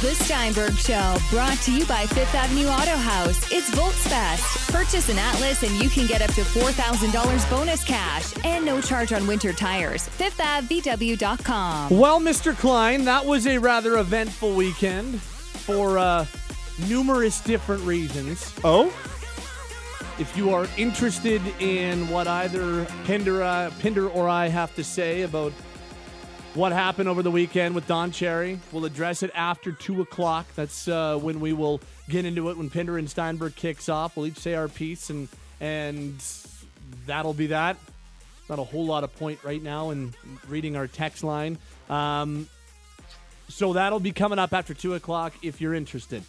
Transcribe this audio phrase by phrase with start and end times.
[0.00, 3.36] The Steinberg Show, brought to you by Fifth Avenue Auto House.
[3.52, 4.72] It's Volksfest.
[4.72, 9.12] Purchase an Atlas and you can get up to $4,000 bonus cash and no charge
[9.12, 10.08] on winter tires.
[10.08, 11.90] FifthAvVW.com.
[11.90, 12.56] Well, Mr.
[12.56, 16.24] Klein, that was a rather eventful weekend for uh,
[16.88, 18.54] numerous different reasons.
[18.64, 18.86] Oh?
[20.18, 25.22] If you are interested in what either Pinder, uh, Pinder or I have to say
[25.22, 25.52] about
[26.54, 28.58] what happened over the weekend with Don Cherry.
[28.72, 30.46] We'll address it after 2 o'clock.
[30.56, 34.16] That's uh, when we will get into it when Pinder and Steinberg kicks off.
[34.16, 35.28] We'll each say our piece, and
[35.60, 36.22] and
[37.06, 37.76] that'll be that.
[38.48, 40.12] Not a whole lot of point right now in
[40.48, 41.56] reading our text line.
[41.88, 42.48] Um,
[43.48, 46.24] so that'll be coming up after 2 o'clock if you're interested.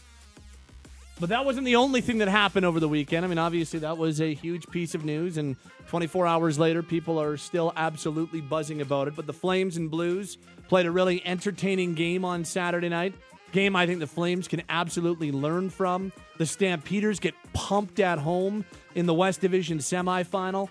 [1.21, 3.23] But that wasn't the only thing that happened over the weekend.
[3.23, 7.21] I mean, obviously, that was a huge piece of news, and 24 hours later, people
[7.21, 9.15] are still absolutely buzzing about it.
[9.15, 13.13] But the Flames and Blues played a really entertaining game on Saturday night.
[13.51, 16.11] Game I think the Flames can absolutely learn from.
[16.39, 20.69] The Stampeders get pumped at home in the West Division semifinal.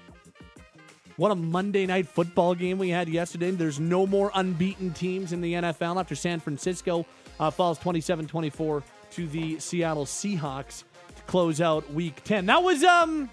[1.16, 3.52] What a Monday night football game we had yesterday.
[3.52, 7.06] There's no more unbeaten teams in the NFL after San Francisco
[7.38, 10.84] uh, falls 27 24 to the Seattle Seahawks
[11.16, 12.46] to close out week 10.
[12.46, 13.30] That was um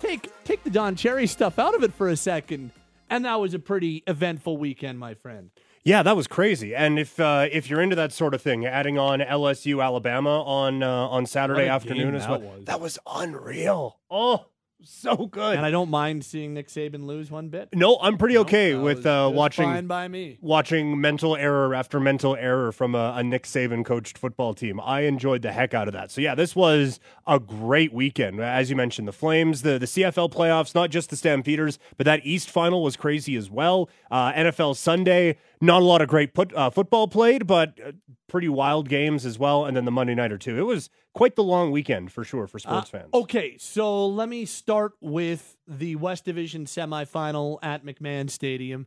[0.00, 2.72] take take the Don Cherry stuff out of it for a second.
[3.08, 5.50] And that was a pretty eventful weekend, my friend.
[5.82, 6.74] Yeah, that was crazy.
[6.74, 10.82] And if uh, if you're into that sort of thing, adding on LSU Alabama on
[10.82, 12.64] uh, on Saturday afternoon as well, was.
[12.66, 13.98] that was unreal.
[14.10, 14.44] Oh,
[14.82, 15.56] so good.
[15.56, 17.68] And I don't mind seeing Nick Saban lose one bit.
[17.74, 20.38] no, I'm pretty okay That with uh, watching fine by me.
[20.40, 24.80] watching mental error after mental error from a, a Nick Saban coached football team.
[24.80, 26.10] I enjoyed the heck out of that.
[26.10, 28.40] So yeah, this was a great weekend.
[28.40, 32.20] As you mentioned, the Flames, the the CFL playoffs, not just the Stampeders, but that
[32.24, 33.88] East final was crazy as well.
[34.10, 37.92] Uh, NFL Sunday, not a lot of great put, uh, football played, but uh,
[38.28, 39.64] pretty wild games as well.
[39.66, 40.58] And then the Monday nighter too.
[40.58, 43.10] It was quite the long weekend for sure for sports Uh, fans.
[43.12, 48.86] Okay, so let me start with the West Division semifinal at McMahon Stadium.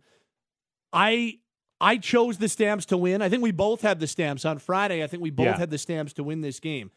[0.92, 1.40] I
[1.82, 3.22] I chose the Stamps to win.
[3.22, 5.04] I think we both had the Stamps on Friday.
[5.04, 5.58] I think we both Yeah.
[5.58, 6.92] had the Stamps to win this game.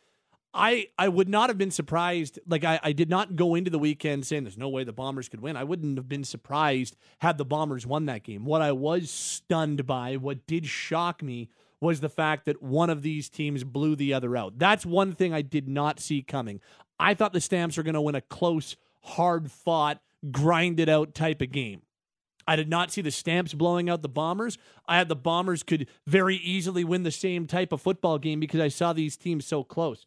[0.56, 2.38] I I would not have been surprised.
[2.46, 5.28] Like I, I did not go into the weekend saying there's no way the Bombers
[5.28, 5.56] could win.
[5.56, 8.44] I wouldn't have been surprised had the Bombers won that game.
[8.44, 11.50] What I was stunned by, what did shock me,
[11.80, 14.58] was the fact that one of these teams blew the other out.
[14.58, 16.60] That's one thing I did not see coming.
[16.98, 20.00] I thought the Stamps were going to win a close, hard fought,
[20.30, 21.82] grinded out type of game.
[22.48, 24.56] I did not see the Stamps blowing out the Bombers.
[24.86, 28.60] I had the Bombers could very easily win the same type of football game because
[28.60, 30.06] I saw these teams so close.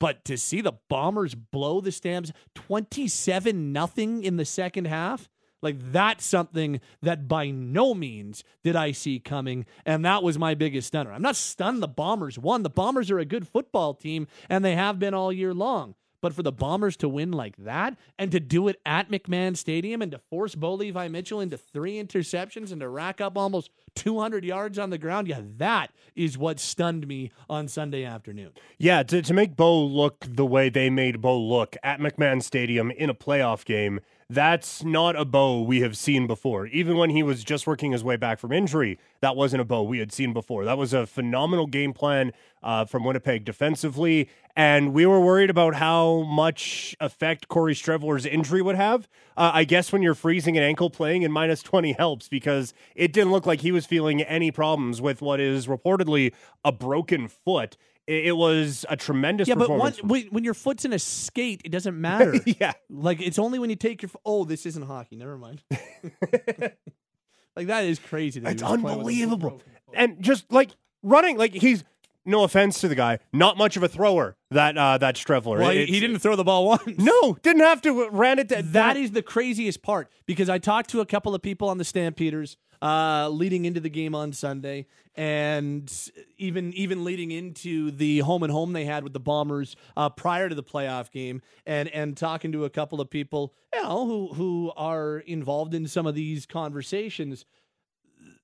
[0.00, 5.28] But to see the Bombers blow the Stamps 27 nothing in the second half,
[5.60, 9.66] like that's something that by no means did I see coming.
[9.84, 11.12] And that was my biggest stunner.
[11.12, 12.62] I'm not stunned the Bombers won.
[12.62, 15.94] The Bombers are a good football team and they have been all year long.
[16.20, 20.02] But for the Bombers to win like that and to do it at McMahon Stadium
[20.02, 24.44] and to force Bo Levi Mitchell into three interceptions and to rack up almost 200
[24.44, 28.50] yards on the ground, yeah, that is what stunned me on Sunday afternoon.
[28.78, 32.90] Yeah, to, to make Bo look the way they made Bo look at McMahon Stadium
[32.90, 36.66] in a playoff game, that's not a Bo we have seen before.
[36.66, 39.82] Even when he was just working his way back from injury, that wasn't a Bo
[39.82, 40.66] we had seen before.
[40.66, 44.28] That was a phenomenal game plan uh, from Winnipeg defensively.
[44.54, 49.08] And we were worried about how much effect Corey Streveler's injury would have.
[49.34, 53.14] Uh, I guess when you're freezing an ankle playing in minus 20 helps because it
[53.14, 57.78] didn't look like he was feeling any problems with what is reportedly a broken foot.
[58.08, 61.68] It it was a tremendous Yeah, but one, when, your foot's in a skate, it
[61.68, 62.34] doesn't matter.
[62.46, 62.72] yeah.
[62.88, 64.10] Like it's only when you take your.
[64.24, 65.14] Oh, this isn't hockey.
[65.16, 65.62] Never mind.
[67.54, 68.40] like that is crazy.
[68.40, 69.62] That It's was playing with a unbelievable.
[69.92, 70.70] And just like
[71.02, 71.84] running, like he's
[72.24, 74.36] no offense to the guy, not much of a thrower.
[74.52, 75.58] That uh, that Streveler.
[75.58, 76.98] Well, he, he didn't throw the ball once.
[76.98, 78.08] No, didn't have to.
[78.08, 78.48] Ran it.
[78.48, 81.76] To, That is the craziest part because I talked to a couple of people on
[81.76, 88.20] the Stampeders uh, leading into the game on Sunday, and even even leading into the
[88.20, 91.88] home and home they had with the Bombers uh, prior to the playoff game, and
[91.88, 96.06] and talking to a couple of people, you know, who who are involved in some
[96.06, 97.44] of these conversations.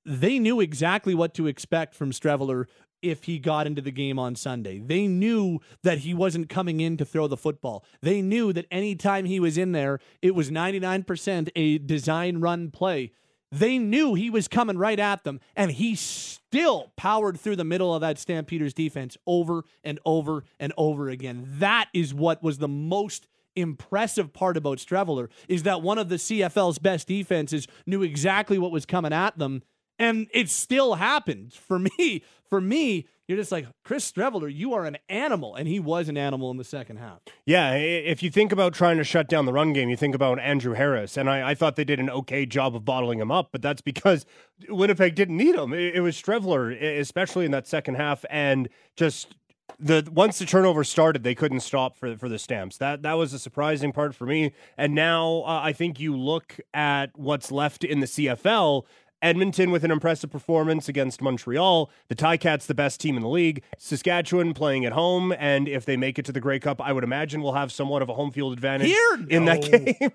[0.06, 2.66] They knew exactly what to expect from Streveler
[3.04, 4.78] if he got into the game on Sunday.
[4.78, 7.84] They knew that he wasn't coming in to throw the football.
[8.00, 13.12] They knew that anytime he was in there, it was 99% a design run play.
[13.54, 17.94] They knew he was coming right at them, and he still powered through the middle
[17.94, 21.46] of that Stampeders defense over and over and over again.
[21.58, 26.16] That is what was the most impressive part about Streveler is that one of the
[26.16, 29.62] CFL's best defenses knew exactly what was coming at them
[29.98, 31.52] And it still happened.
[31.52, 35.54] For me, for me, you're just like, Chris Streveler, you are an animal.
[35.54, 37.20] And he was an animal in the second half.
[37.46, 40.38] Yeah, if you think about trying to shut down the run game, you think about
[40.38, 41.16] Andrew Harris.
[41.16, 43.80] And I, I thought they did an okay job of bottling him up, but that's
[43.80, 44.26] because
[44.68, 45.72] Winnipeg didn't need him.
[45.72, 49.34] It, it was Streveler, especially in that second half, and just
[49.78, 52.76] the once the turnover started, they couldn't stop for for the Stamps.
[52.78, 54.52] That that was a surprising part for me.
[54.76, 58.84] And now uh, I think you look at what's left in the CFL.
[59.24, 61.90] Edmonton with an impressive performance against Montreal.
[62.08, 63.62] The Ticats, the best team in the league.
[63.78, 67.02] Saskatchewan playing at home, and if they make it to the Grey Cup, I would
[67.04, 69.16] imagine we'll have somewhat of a home field advantage Here?
[69.16, 69.26] No.
[69.28, 69.62] in that
[69.98, 70.12] game.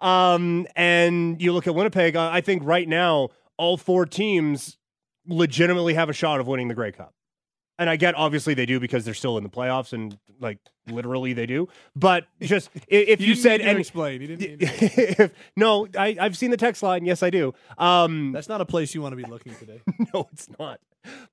[0.00, 2.16] um, and you look at Winnipeg.
[2.16, 4.76] I think right now all four teams
[5.26, 7.14] legitimately have a shot of winning the Grey Cup
[7.82, 10.58] and I get obviously they do because they're still in the playoffs and like
[10.88, 11.68] literally they do.
[11.96, 14.58] But just if you, you said and explain, you didn't.
[14.62, 17.04] if, no, I, I've seen the text line.
[17.04, 17.54] Yes, I do.
[17.78, 19.80] Um, That's not a place you want to be looking today.
[20.14, 20.80] no, it's not.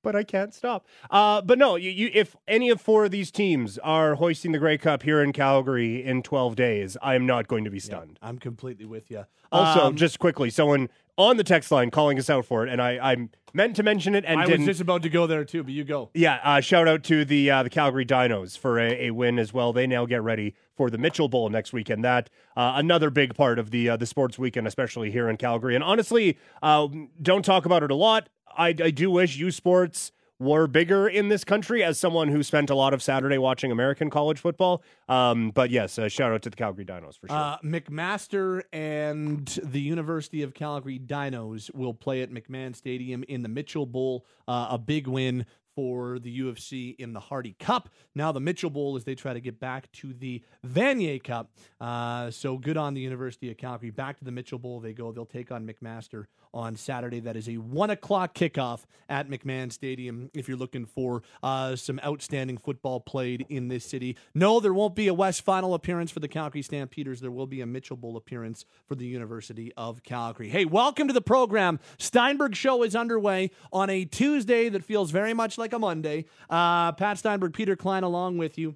[0.01, 0.88] But I can't stop.
[1.12, 4.57] Uh, but no, you, you, if any of four of these teams are hoisting the
[4.57, 8.18] Grey Cup here in Calgary in 12 days, I am not going to be stunned.
[8.19, 9.28] Yeah, I'm completely with you.
[9.52, 12.81] Also, um, just quickly, someone on the text line calling us out for it, and
[12.81, 14.62] I, I meant to mention it and I didn't.
[14.62, 16.10] was just about to go there too, but you go.
[16.13, 19.54] Yeah, uh, shout out to the uh, the Calgary Dinos for a, a, win as
[19.54, 19.74] well.
[19.74, 22.06] They now get ready for the Mitchell Bowl next weekend.
[22.06, 25.75] That uh, another big part of the uh, the sports weekend, especially here in Calgary.
[25.75, 26.88] And honestly, uh,
[27.21, 28.30] don't talk about it a lot.
[28.57, 32.69] I, I do wish U Sports were bigger in this country as someone who spent
[32.69, 34.81] a lot of Saturday watching American college football.
[35.09, 37.38] Um, but yes, shout out to the Calgary Dinos for sure.
[37.38, 43.50] Uh, McMaster and the University of Calgary Dinos will play at McMahon Stadium in the
[43.50, 44.25] Mitchell Bowl.
[44.47, 45.45] Uh, a big win
[45.80, 47.88] for the U of C in the Hardy Cup.
[48.14, 51.52] Now the Mitchell Bowl as they try to get back to the Vanier Cup.
[51.80, 53.90] Uh, so good on the University of Calgary.
[53.90, 55.14] Back to the Mitchell Bowl they go.
[55.14, 57.22] They'll take on McMaster on Saturday.
[57.22, 60.30] That is a one o'clock kickoff at McMahon Stadium.
[60.34, 64.96] If you're looking for uh, some outstanding football played in this city, no, there won't
[64.96, 67.22] be a West Final appearance for the Calgary Stampeders.
[67.22, 70.50] There will be a Mitchell Bowl appearance for the University of Calgary.
[70.50, 71.80] Hey, welcome to the program.
[71.98, 76.25] Steinberg Show is underway on a Tuesday that feels very much like like a Monday.
[76.50, 78.75] Uh, Pat Steinberg, Peter Klein, along with you.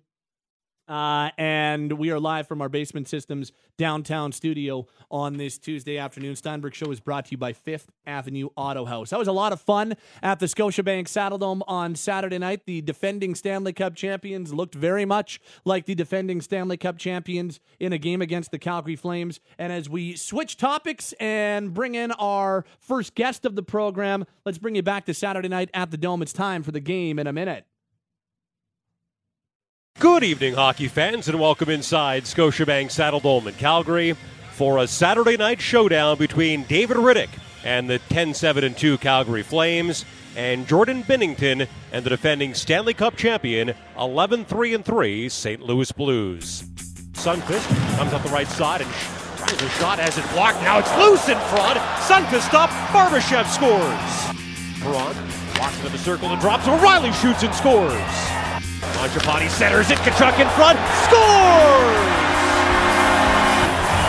[0.88, 6.35] Uh, and we are live from our Basement Systems downtown studio on this Tuesday afternoon.
[6.35, 9.12] Steinberg Show is brought to you by Fifth Avenue Auto House.
[9.12, 12.65] That was a lot of fun at the Scotiabank Saddledome on Saturday night.
[12.65, 17.94] The defending Stanley Cup champions looked very much like the defending Stanley Cup champions in
[17.94, 19.39] a game against the Calgary Flames.
[19.57, 24.57] And as we switch topics and bring in our first guest of the program, let's
[24.57, 26.21] bring you back to Saturday night at the Dome.
[26.21, 27.65] It's time for the game in a minute.
[30.00, 34.18] Good evening, hockey fans, and welcome inside Scotiabank Saddledome in Calgary
[34.51, 37.30] for a Saturday night showdown between David Rittich
[37.63, 40.04] and the 10 7 2 Calgary Flames
[40.36, 45.62] and Jordan Binnington and the defending Stanley Cup champion 11 3 3 St.
[45.62, 46.63] Louis Blues.
[47.13, 48.92] Sundqvist comes up the right side and
[49.38, 50.62] tries a shot as it blocked.
[50.63, 51.78] Now it's loose in front.
[52.10, 52.74] Sundqvist stopped.
[52.92, 54.42] Barbashev scores.
[54.81, 55.16] Perron
[55.60, 56.68] walks into the circle and drops.
[56.68, 58.32] O'Reilly shoots and scores.
[59.04, 60.00] Mangiapane centers it.
[60.00, 60.80] Tkachuk in front.
[61.04, 62.08] Scores!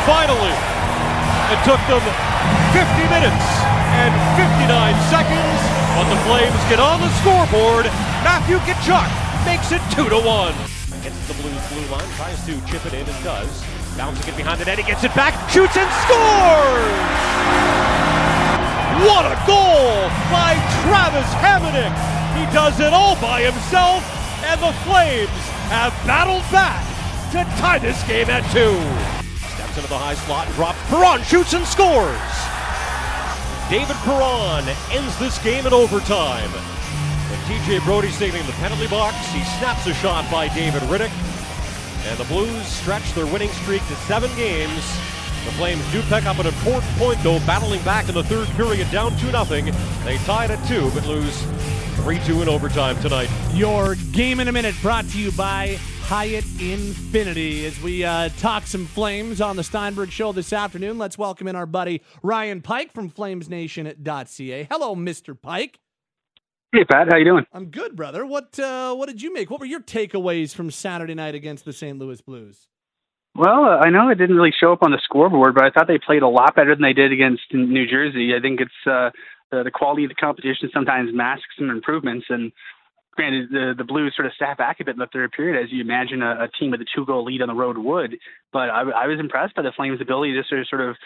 [0.06, 0.54] Finally,
[1.50, 1.98] it took them
[2.70, 3.46] 50 minutes
[3.98, 4.70] and 59
[5.10, 5.58] seconds,
[5.98, 7.90] but the Flames get on the scoreboard.
[8.22, 9.10] Matthew Tkachuk
[9.42, 10.54] makes it 2 to 1.
[11.02, 13.50] Gets the Blues blue line, tries to chip it in and does.
[13.98, 16.94] Bouncing it behind the net, he gets it back, shoots and scores!
[19.10, 20.54] What a goal by
[20.86, 21.90] Travis Hamonic!
[22.38, 24.23] He does it all by himself
[24.54, 26.86] and the Flames have battled back
[27.32, 28.78] to tie this game at two.
[29.50, 30.78] Steps into the high slot drops.
[30.86, 32.14] Perron shoots and scores.
[33.66, 34.62] David Perron
[34.94, 36.50] ends this game in overtime.
[37.34, 41.10] When TJ Brodie signaling the penalty box, he snaps a shot by David Rittich.
[42.06, 44.86] And the Blues stretch their winning streak to seven games.
[45.50, 48.88] The Flames do pick up an important point, though, battling back in the third period,
[48.92, 49.44] down 2 0.
[50.06, 51.42] They tied it at two, but lose
[52.04, 53.30] 3 2 in overtime tonight.
[53.54, 57.64] Your game in a minute brought to you by Hyatt Infiniti.
[57.64, 61.56] As we uh, talk some Flames on the Steinberg Show this afternoon, let's welcome in
[61.56, 64.68] our buddy Ryan Pike from FlamesNation.ca.
[64.70, 65.34] Hello, Mr.
[65.40, 65.80] Pike.
[66.74, 67.46] Hey Pat, how you doing?
[67.54, 68.26] I'm good, brother.
[68.26, 69.50] What uh, what did you make?
[69.50, 71.98] What were your takeaways from Saturday night against the St.
[71.98, 72.68] Louis Blues?
[73.36, 75.98] Well, I know it didn't really show up on the scoreboard, but I thought they
[75.98, 78.32] played a lot better than they did against New Jersey.
[78.36, 79.10] I think it's uh,
[79.54, 82.26] the, the quality of the competition sometimes masks some improvements.
[82.28, 82.52] And
[83.12, 85.70] granted, the the Blues sort of sat back a bit in the third period, as
[85.72, 88.16] you imagine a, a team with a two goal lead on the road would.
[88.52, 90.96] But I, I was impressed by the Flames' ability to sort of, sort of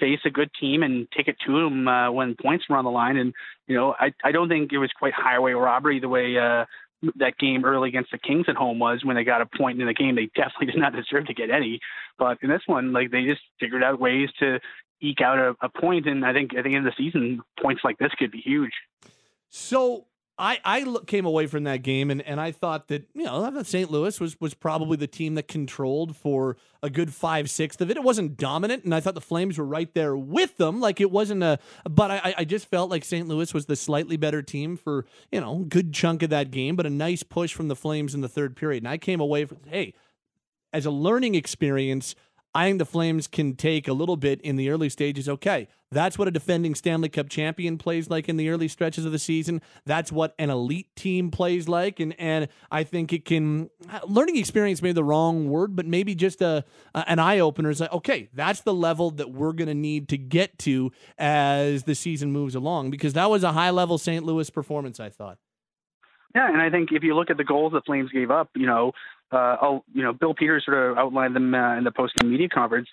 [0.00, 2.90] face a good team and take it to them uh, when points were on the
[2.90, 3.16] line.
[3.16, 3.34] And
[3.66, 6.64] you know, I I don't think it was quite highway robbery the way uh,
[7.16, 9.86] that game early against the Kings at home was when they got a point in
[9.86, 10.16] the game.
[10.16, 11.80] They definitely did not deserve to get any.
[12.18, 14.58] But in this one, like they just figured out ways to
[15.00, 17.98] eke out a, a point, and I think I think in the season points like
[17.98, 18.72] this could be huge.
[19.48, 20.06] So
[20.38, 23.90] I, I came away from that game and, and I thought that you know St.
[23.90, 27.96] Louis was was probably the team that controlled for a good five sixth of it.
[27.96, 30.80] It wasn't dominant, and I thought the Flames were right there with them.
[30.80, 31.58] Like it wasn't a,
[31.90, 33.26] but I I just felt like St.
[33.26, 36.86] Louis was the slightly better team for you know good chunk of that game, but
[36.86, 38.84] a nice push from the Flames in the third period.
[38.84, 39.92] And I came away from hey,
[40.72, 42.14] as a learning experience,
[42.58, 45.28] I think the Flames can take a little bit in the early stages.
[45.28, 49.12] Okay, that's what a defending Stanley Cup champion plays like in the early stretches of
[49.12, 49.62] the season.
[49.86, 54.38] That's what an elite team plays like, and and I think it can uh, learning
[54.38, 56.64] experience maybe the wrong word, but maybe just a,
[56.96, 57.70] a an eye opener.
[57.70, 61.84] Is like okay, that's the level that we're going to need to get to as
[61.84, 64.24] the season moves along because that was a high level St.
[64.24, 64.98] Louis performance.
[64.98, 65.38] I thought.
[66.34, 68.66] Yeah, and I think if you look at the goals the Flames gave up, you
[68.66, 68.92] know,
[69.32, 72.48] uh, I'll, you know, Bill Peters sort of outlined them uh, in the post-game media
[72.48, 72.88] conference.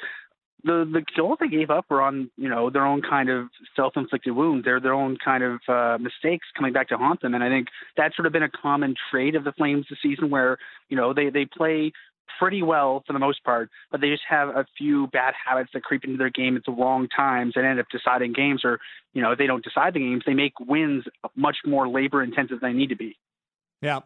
[0.64, 4.36] The the goals they gave up were on you know their own kind of self-inflicted
[4.36, 4.66] wounds.
[4.66, 7.68] They're their own kind of uh, mistakes coming back to haunt them, and I think
[7.96, 10.58] that's sort of been a common trait of the Flames this season, where
[10.90, 11.92] you know they they play
[12.40, 15.84] pretty well for the most part, but they just have a few bad habits that
[15.84, 18.62] creep into their game at the wrong times and end up deciding games.
[18.64, 18.80] Or,
[19.14, 22.60] you know, if they don't decide the games, they make wins much more labor intensive
[22.60, 23.18] than they need to be.
[23.82, 24.00] Yeah.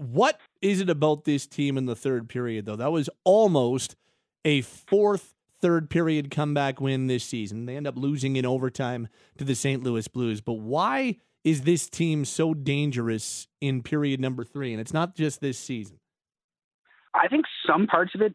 [0.00, 2.76] What is it about this team in the third period, though?
[2.76, 3.96] That was almost
[4.46, 7.66] a fourth third period comeback win this season.
[7.66, 9.82] They end up losing in overtime to the St.
[9.82, 10.40] Louis Blues.
[10.40, 14.72] But why is this team so dangerous in period number three?
[14.72, 15.98] And it's not just this season.
[17.14, 18.34] I think some parts of it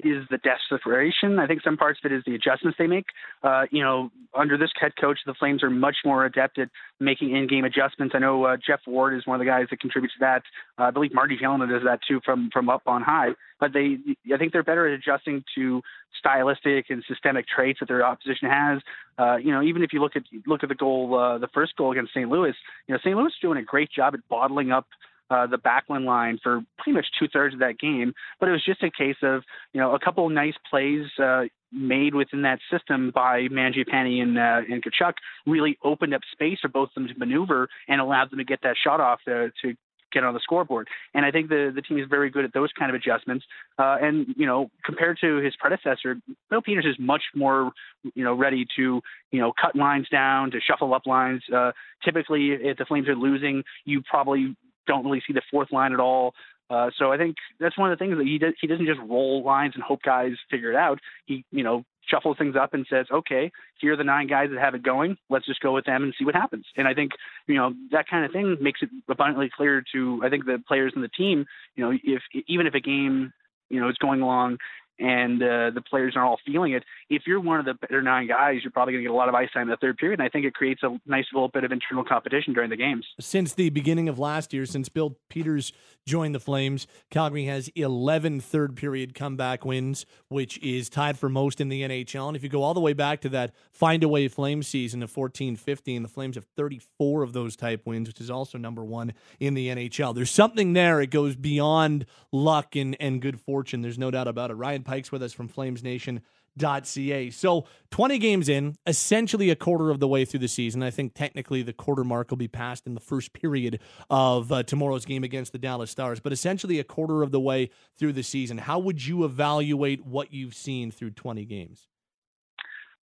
[0.00, 1.38] is the desperation.
[1.38, 3.06] I think some parts of it is the adjustments they make.
[3.42, 7.34] Uh, you know, under this head coach, the Flames are much more adept at making
[7.34, 8.14] in-game adjustments.
[8.16, 10.42] I know uh, Geoff Ward is one of the guys that contributes to that.
[10.78, 13.30] Uh, I believe Marty Gelinas does that too from from up on high.
[13.60, 13.98] But they,
[14.32, 15.80] I think they're better at adjusting to
[16.18, 18.80] stylistic and systemic traits that their opposition has.
[19.16, 21.76] Uh, you know, even if you look at look at the goal, uh, the first
[21.76, 22.28] goal against St.
[22.28, 22.54] Louis,
[22.88, 23.16] you know, St.
[23.16, 24.86] Louis is doing a great job at bottling up
[25.34, 28.14] uh, the Backlund line for pretty much two thirds of that game.
[28.38, 32.14] But it was just a case of you know a couple nice plays uh, made
[32.14, 35.14] within that system by Mangiapane and uh, and Tkachuk
[35.46, 38.60] really opened up space for both of them to maneuver and allowed them to get
[38.62, 39.74] that shot off to, to
[40.12, 40.86] get on the scoreboard.
[41.12, 43.44] And I think the the team is very good at those kind of adjustments.
[43.78, 46.16] Uh, and you know, compared to his predecessor,
[46.48, 47.72] Bill Peters is much more
[48.14, 49.00] you know ready to
[49.32, 51.42] you know cut lines down, to shuffle up lines.
[51.54, 51.72] Uh,
[52.04, 56.00] typically, if the Flames are losing, you probably don't really see the fourth line at
[56.00, 56.34] all.
[56.70, 58.54] Uh, so I think that's one of the things that he does.
[58.60, 60.98] He doesn't just roll lines and hope guys figure it out.
[61.26, 63.50] He, you know, shuffles things up and says, okay,
[63.80, 65.16] here are the nine guys that have it going.
[65.30, 66.64] Let's just go with them and see what happens.
[66.76, 67.12] And I think,
[67.46, 70.92] you know, that kind of thing makes it abundantly clear to, I think the players
[70.96, 73.32] in the team, you know, if, even if a game,
[73.70, 74.58] you know, is going along
[74.98, 76.84] and uh, the players aren't all feeling it.
[77.10, 79.28] If you're one of the better nine guys, you're probably going to get a lot
[79.28, 80.20] of ice time in the third period.
[80.20, 83.06] And I think it creates a nice little bit of internal competition during the games.
[83.20, 85.72] Since the beginning of last year, since Bill Peters
[86.06, 91.60] joined the Flames, Calgary has 11 third period comeback wins, which is tied for most
[91.60, 92.28] in the NHL.
[92.28, 95.02] And if you go all the way back to that find a way Flames season
[95.02, 98.84] of 14 15, the Flames have 34 of those type wins, which is also number
[98.84, 100.14] one in the NHL.
[100.14, 101.00] There's something there.
[101.00, 103.82] It goes beyond luck and, and good fortune.
[103.82, 104.54] There's no doubt about it.
[104.54, 107.30] Ryan Pike's with us from FlamesNation.ca.
[107.30, 110.82] So 20 games in, essentially a quarter of the way through the season.
[110.82, 114.62] I think technically the quarter mark will be passed in the first period of uh,
[114.62, 118.22] tomorrow's game against the Dallas Stars, but essentially a quarter of the way through the
[118.22, 118.58] season.
[118.58, 121.88] How would you evaluate what you've seen through 20 games?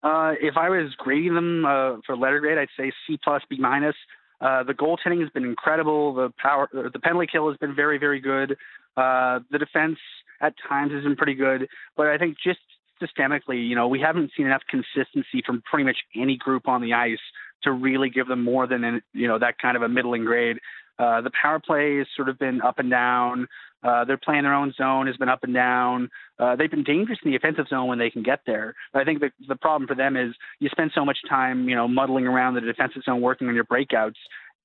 [0.03, 3.57] Uh, if I was grading them uh, for letter grade, I'd say C plus, B
[3.59, 3.95] minus.
[4.41, 6.15] Uh, the goaltending has been incredible.
[6.15, 8.57] The power, the penalty kill has been very, very good.
[8.97, 9.99] Uh, the defense
[10.41, 12.59] at times has been pretty good, but I think just
[13.01, 16.93] systemically, you know, we haven't seen enough consistency from pretty much any group on the
[16.93, 17.19] ice
[17.63, 20.57] to really give them more than you know that kind of a middling grade.
[20.99, 23.47] Uh, the power play has sort of been up and down.
[23.83, 26.07] Uh, they're playing their own zone has been up and down.
[26.37, 28.75] Uh, they've been dangerous in the offensive zone when they can get there.
[28.93, 31.75] But I think the the problem for them is you spend so much time, you
[31.75, 34.17] know, muddling around the defensive zone, working on your breakouts,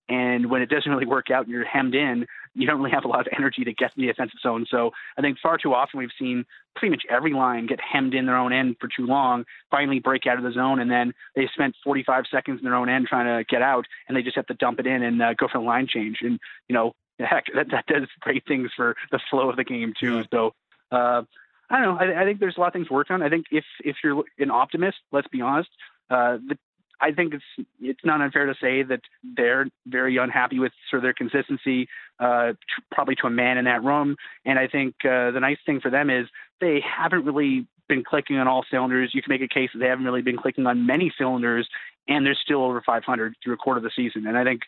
[0.08, 3.04] and when it doesn't really work out and you're hemmed in, you don't really have
[3.04, 4.66] a lot of energy to get to the offensive zone.
[4.70, 6.44] So I think far too often we've seen
[6.74, 10.26] pretty much every line get hemmed in their own end for too long, finally break
[10.26, 13.26] out of the zone, and then they spent 45 seconds in their own end trying
[13.26, 15.58] to get out, and they just have to dump it in and uh, go for
[15.58, 16.18] the line change.
[16.22, 19.92] And you know, heck, that that does great things for the flow of the game
[19.98, 20.24] too.
[20.32, 20.52] So.
[20.90, 21.22] Uh,
[21.68, 22.00] I don't know.
[22.00, 23.22] I, I think there's a lot of things to work on.
[23.22, 25.68] I think if if you're an optimist, let's be honest,
[26.10, 26.56] uh, the
[27.00, 31.02] I think it's it's not unfair to say that they're very unhappy with sort of
[31.02, 31.88] their consistency,
[32.18, 32.52] uh,
[32.90, 34.16] probably to a man in that room.
[34.44, 36.26] And I think uh, the nice thing for them is
[36.60, 39.10] they haven't really been clicking on all cylinders.
[39.14, 41.68] You can make a case that they haven't really been clicking on many cylinders,
[42.08, 44.26] and they're still over 500 through a quarter of the season.
[44.26, 44.62] And I think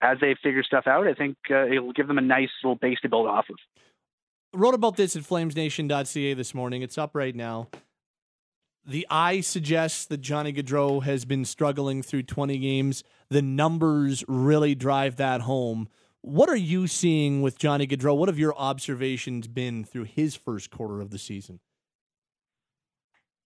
[0.00, 2.98] as they figure stuff out, I think uh, it'll give them a nice little base
[3.02, 3.56] to build off of.
[4.52, 6.82] wrote about this at flamesnation.ca this morning.
[6.82, 7.68] It's up right now
[8.86, 13.02] the eye suggests that Johnny Gaudreau has been struggling through 20 games.
[13.30, 15.88] The numbers really drive that home.
[16.20, 18.16] What are you seeing with Johnny Gaudreau?
[18.16, 21.60] What have your observations been through his first quarter of the season?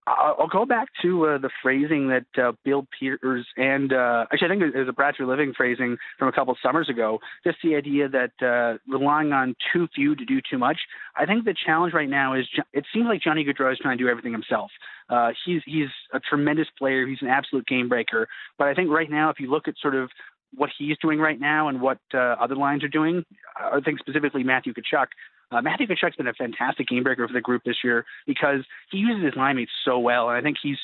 [0.09, 4.51] I'll go back to uh, the phrasing that uh, Bill Peters and uh, actually I
[4.51, 7.19] think there's a Brad Treliving phrasing from a couple of summers ago.
[7.45, 10.79] Just the idea that uh, relying on too few to do too much.
[11.17, 14.05] I think the challenge right now is it seems like Johnny Gaudreau is trying to
[14.05, 14.71] do everything himself.
[15.09, 17.07] Uh, he's he's a tremendous player.
[17.07, 18.29] He's an absolute game breaker.
[18.59, 20.11] But I think right now, if you look at sort of
[20.55, 23.25] what he's doing right now and what uh, other lines are doing,
[23.57, 25.07] I think specifically Matthew Tkachuk.
[25.51, 28.99] Uh, Matthew Tkachuk's been a fantastic game breaker for the group this year because he
[28.99, 30.79] uses his line mates so well, and I think he's,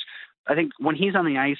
[0.47, 1.59] I think when he's on the ice,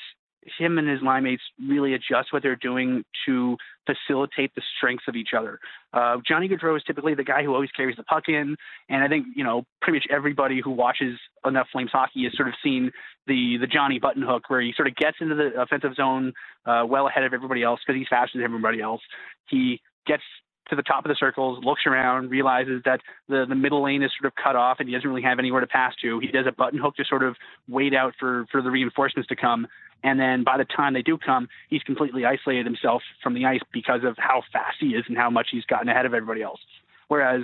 [0.59, 3.57] him and his line mates really adjust what they're doing to
[3.87, 5.59] facilitate the strengths of each other.
[5.93, 8.57] Uh, Johnny Gaudreau is typically the guy who always carries the puck in,
[8.89, 12.49] and I think you know pretty much everybody who watches enough Flames hockey has sort
[12.49, 12.91] of seen
[13.27, 16.33] the the Johnny button hook where he sort of gets into the offensive zone
[16.67, 19.01] uh, well ahead of everybody else because he's faster than everybody else.
[19.49, 20.23] He gets
[20.71, 24.11] to the top of the circles, looks around, realizes that the, the middle lane is
[24.19, 26.19] sort of cut off and he doesn't really have anywhere to pass to.
[26.21, 27.37] He does a button hook to sort of
[27.69, 29.67] wait out for, for the reinforcements to come.
[30.03, 33.61] And then by the time they do come, he's completely isolated himself from the ice
[33.73, 36.61] because of how fast he is and how much he's gotten ahead of everybody else.
[37.09, 37.43] Whereas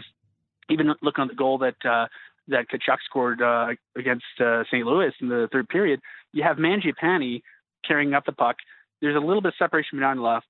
[0.68, 2.06] even looking at the goal that uh,
[2.48, 4.84] that Tkachuk scored uh, against uh, St.
[4.86, 6.00] Louis in the third period,
[6.32, 7.42] you have Mangiapane
[7.86, 8.56] carrying up the puck.
[9.00, 10.46] There's a little bit of separation behind the left,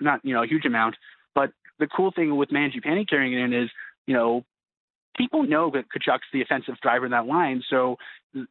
[0.00, 0.96] not you know a huge amount,
[1.34, 3.70] but the cool thing with Manji Mangiapane carrying it in is,
[4.06, 4.44] you know,
[5.16, 7.62] people know that Tkachuk's the offensive driver in that line.
[7.68, 7.96] So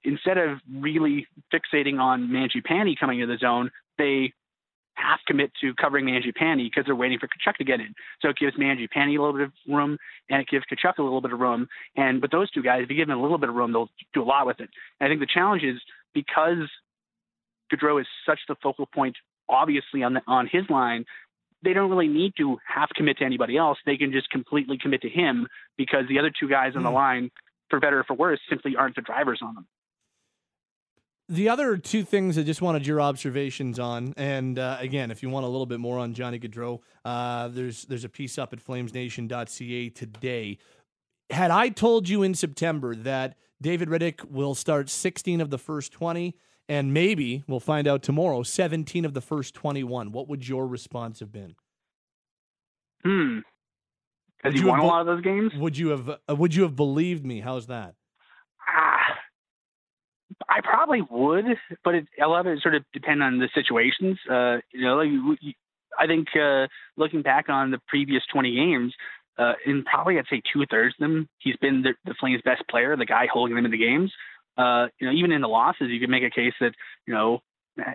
[0.04, 4.34] instead of really fixating on Manji Mangiapane coming into the zone, they
[4.96, 7.94] half commit to covering Manji Mangiapane because they're waiting for Tkachuk to get in.
[8.22, 9.98] So it gives Manji Mangiapane a little bit of room
[10.30, 11.68] and it gives Tkachuk a little bit of room.
[11.96, 13.90] And with those two guys, if you give them a little bit of room, they'll
[14.14, 14.70] do a lot with it.
[15.00, 15.80] And I think the challenge is
[16.14, 16.70] because
[17.72, 19.16] Gaudreau is such the focal point
[19.50, 21.06] obviously on the, on his line
[21.64, 23.78] they don't really need to half commit to anybody else.
[23.86, 25.48] They can just completely commit to him
[25.78, 26.96] because the other two guys on the hmm.
[26.96, 27.32] line,
[27.70, 29.68] for better or for worse, simply aren't the drivers on them.
[31.30, 35.30] The other two things I just wanted your observations on, and uh, again, if you
[35.30, 38.60] want a little bit more on Johnny Gaudreau, uh, there's there's a piece up at
[38.60, 40.58] FlamesNation.ca today.
[41.30, 45.94] Had I told you in September that David Rittich will start 16 of the first
[45.94, 46.36] 20
[46.70, 51.20] and maybe we'll find out tomorrow 17 of the first 21 what would your response
[51.20, 51.56] have been?
[53.04, 53.40] Hmm.
[54.44, 55.52] Has he won a lot of those games?
[55.56, 57.40] would you have uh, would you have believed me?
[57.40, 57.96] How's that?
[58.68, 59.20] Ah,
[60.50, 61.46] i probably would
[61.84, 64.18] but it, a lot of it sort of depend on the situations.
[64.30, 65.54] Uh, you know you, you,
[66.00, 68.94] i think uh, looking back on the previous 20 games
[69.38, 72.62] uh, in probably I'd say two thirds of them, he's been the, the Flames' best
[72.70, 74.12] player, the guy holding them in the games
[74.58, 76.74] uh, you know, even in the losses, you could make a case that,
[77.08, 77.40] you know,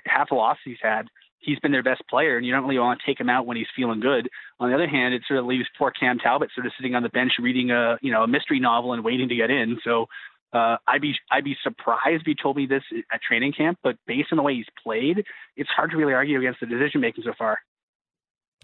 [0.04, 1.06] half the losses he's had,
[1.38, 3.56] he's been their best player, and you don't really want to take him out when
[3.56, 4.28] he's feeling good.
[4.60, 7.02] On the other hand, it sort of leaves poor Cam Talbot sort of sitting on
[7.02, 9.78] the bench reading a, you know, a mystery novel and waiting to get in.
[9.84, 10.06] So
[10.52, 13.96] uh, I'd be I'd be surprised if you told me this at training camp, but
[14.06, 15.24] based on the way he's played,
[15.56, 17.58] it's hard to really argue against the decision making so far.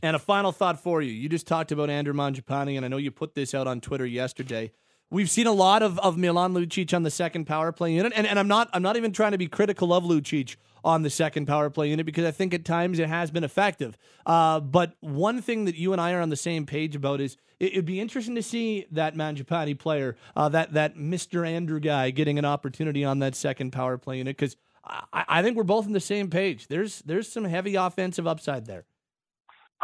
[0.02, 1.12] And a final thought for you.
[1.12, 4.04] You just talked about Andrew Mangiapane, and I know you put this out on Twitter
[4.04, 4.72] yesterday.
[5.14, 8.27] We've seen a lot of, of Milan Lucic on the second power play unit, and,
[8.27, 11.46] and I'm not I'm not even trying to be critical of Lucic on the second
[11.46, 13.96] power play unit because I think at times it has been effective.
[14.27, 17.37] Uh, but one thing that you and I are on the same page about is
[17.61, 21.48] it, would be interesting to see that Mangiapane player, uh, that that Mr.
[21.48, 25.57] Andrew guy, getting an opportunity on that second power play unit because I, I think
[25.57, 26.66] we're both on the same page.
[26.66, 28.85] There's there's some heavy offensive upside there.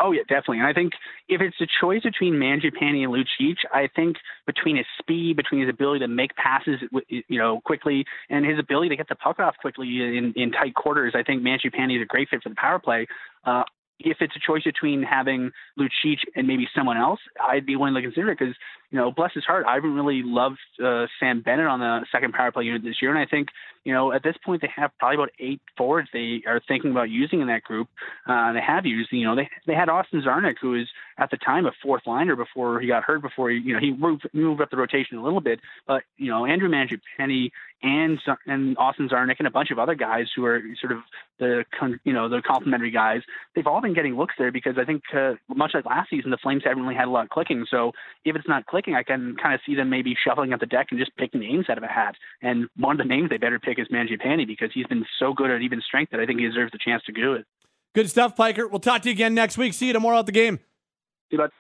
[0.03, 0.59] Oh yeah, definitely.
[0.59, 0.95] And I think
[1.29, 5.69] if it's a choice between Mangiapane and Lucic, I think between his speed, between his
[5.69, 9.57] ability to make passes, you know, quickly, and his ability to get the puck off
[9.61, 12.79] quickly in, in tight quarters, I think Mangiapane is a great fit for the power
[12.79, 13.07] play.
[13.45, 13.65] Uh,
[13.99, 18.01] if it's a choice between having Lucic and maybe someone else, I'd be willing to
[18.01, 18.55] consider it because
[18.91, 22.33] you know, bless his heart, I haven't really loved uh, Sam Bennett on the second
[22.33, 23.49] power play unit this year, and I think
[23.85, 27.09] you know at this point they have probably about eight forwards they are thinking about
[27.09, 27.89] using in that group.
[28.27, 31.37] Uh, they have used, you know, they they had Austin Czarnik, who was at the
[31.37, 34.61] time a fourth liner before he got hurt, before he, you know he moved moved
[34.61, 37.51] up the rotation a little bit, but you know Andrew Mangiapane
[37.83, 40.99] and and Austin Czarnik and a bunch of other guys who are sort of
[41.39, 41.65] the
[42.05, 43.23] you know the complementary guys.
[43.55, 46.37] They've all been getting looks there because I think uh, much like last season, the
[46.37, 47.67] Flames haven't really had a lot of clicking.
[47.71, 47.93] So
[48.25, 50.89] if it's not clicking, I can kind of see them maybe shuffling up the deck
[50.91, 52.15] and just picking names out of a hat.
[52.43, 55.51] And one of the names they better pick is Mangiapane because he's been so good
[55.51, 57.47] at even strength that I think he deserves a chance to do it.
[57.95, 58.69] Good stuff, Piker.
[58.69, 59.73] We'll talk to you again next week.
[59.75, 60.61] See you tomorrow at the game.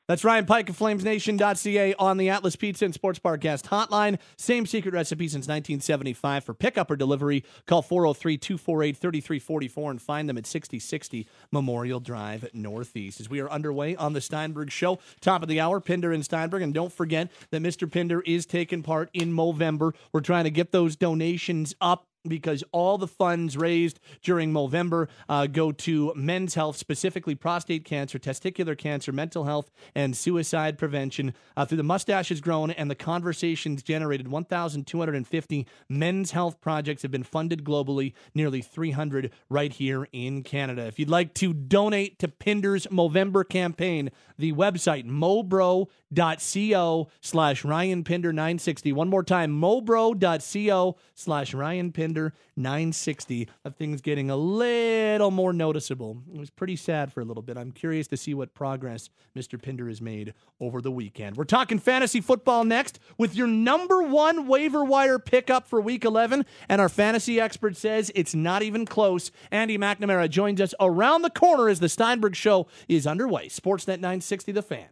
[0.09, 4.18] That's Ryan Pike of FlamesNation.ca on the Atlas Pizza and Sports Bar guest hotline.
[4.37, 7.44] Same secret recipe since 1975 for pickup or delivery.
[7.66, 13.20] Call 403 248 3344 and find them at 6060 Memorial Drive Northeast.
[13.20, 16.62] As we are underway on the Steinberg Show, top of the hour, Pinder and Steinberg.
[16.62, 17.90] And don't forget that Mr.
[17.90, 19.94] Pinder is taking part in Movember.
[20.12, 25.46] We're trying to get those donations up because all the funds raised during Movember uh,
[25.46, 31.35] go to men's health, specifically prostate cancer, testicular cancer, mental health, and suicide prevention.
[31.56, 37.22] Uh, through the mustaches grown and the conversations generated, 1,250 men's health projects have been
[37.22, 40.87] funded globally, nearly 300 right here in Canada.
[40.87, 45.88] If you'd like to donate to Pinder's Movember campaign, the website mobro.co
[47.20, 48.92] slash Ryan Pinder 960.
[48.92, 52.09] One more time, mobro.co slash Ryan Pinder
[52.56, 53.48] 960.
[53.64, 56.22] That thing's getting a little more noticeable.
[56.32, 57.56] It was pretty sad for a little bit.
[57.56, 59.60] I'm curious to see what progress Mr.
[59.60, 61.36] Pinder has made over the weekend.
[61.36, 66.44] We're talking fantasy football next with your number one waiver wire pickup for week 11.
[66.68, 69.30] And our fantasy expert says it's not even close.
[69.50, 73.48] Andy McNamara joins us around the corner as the Steinberg Show is underway.
[73.48, 74.88] Sportsnet 960, The Fan.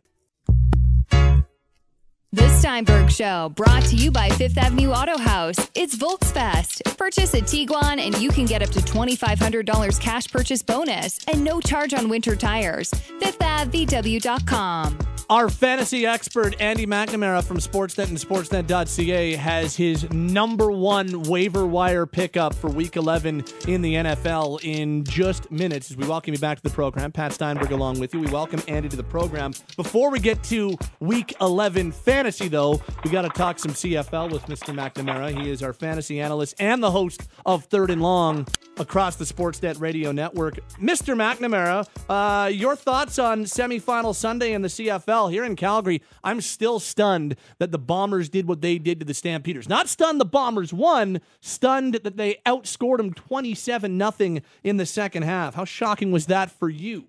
[2.31, 5.71] The Steinberg Show, brought to you by Fifth Avenue Auto House.
[5.75, 6.99] It's Volksfest.
[6.99, 11.59] Purchase a Tiguan and you can get up to $2,500 cash purchase bonus and no
[11.59, 12.91] charge on winter tires.
[12.91, 14.99] FifthAvVW.com.
[15.31, 22.07] Our fantasy expert, Andy McNamara from Sportsnet and Sportsnet.ca, has his number one waiver wire
[22.07, 25.91] pickup for week 11 in the NFL in just minutes.
[25.91, 28.21] As we welcome you back to the program, Pat Steinberg along with you.
[28.21, 29.53] We welcome Andy to the program.
[29.77, 34.43] Before we get to week 11 fantasy, though, we got to talk some CFL with
[34.47, 34.75] Mr.
[34.75, 35.41] McNamara.
[35.41, 38.45] He is our fantasy analyst and the host of Third and Long
[38.77, 40.59] across the Sportsnet Radio Network.
[40.81, 41.15] Mr.
[41.15, 45.31] McNamara, uh, your thoughts on semifinal Sunday in the CFL?
[45.31, 49.15] Here in Calgary, I'm still stunned that the Bombers did what they did to the
[49.15, 49.69] Stampeders.
[49.69, 55.23] Not stunned the Bombers won, stunned that they outscored them 27 nothing in the second
[55.23, 55.55] half.
[55.55, 57.07] How shocking was that for you?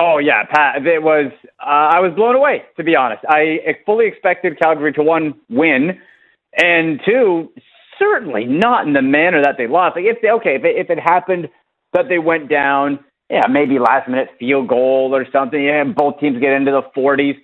[0.00, 0.84] Oh yeah, Pat.
[0.86, 1.30] It was.
[1.60, 3.24] Uh, I was blown away, to be honest.
[3.28, 5.98] I fully expected Calgary to one win,
[6.56, 7.52] and two,
[7.98, 9.96] certainly not in the manner that they lost.
[9.96, 11.48] Like if they okay, if it, if it happened
[11.92, 12.98] that they went down,
[13.30, 15.62] yeah, maybe last minute field goal or something.
[15.62, 17.36] Yeah, both teams get into the 40s.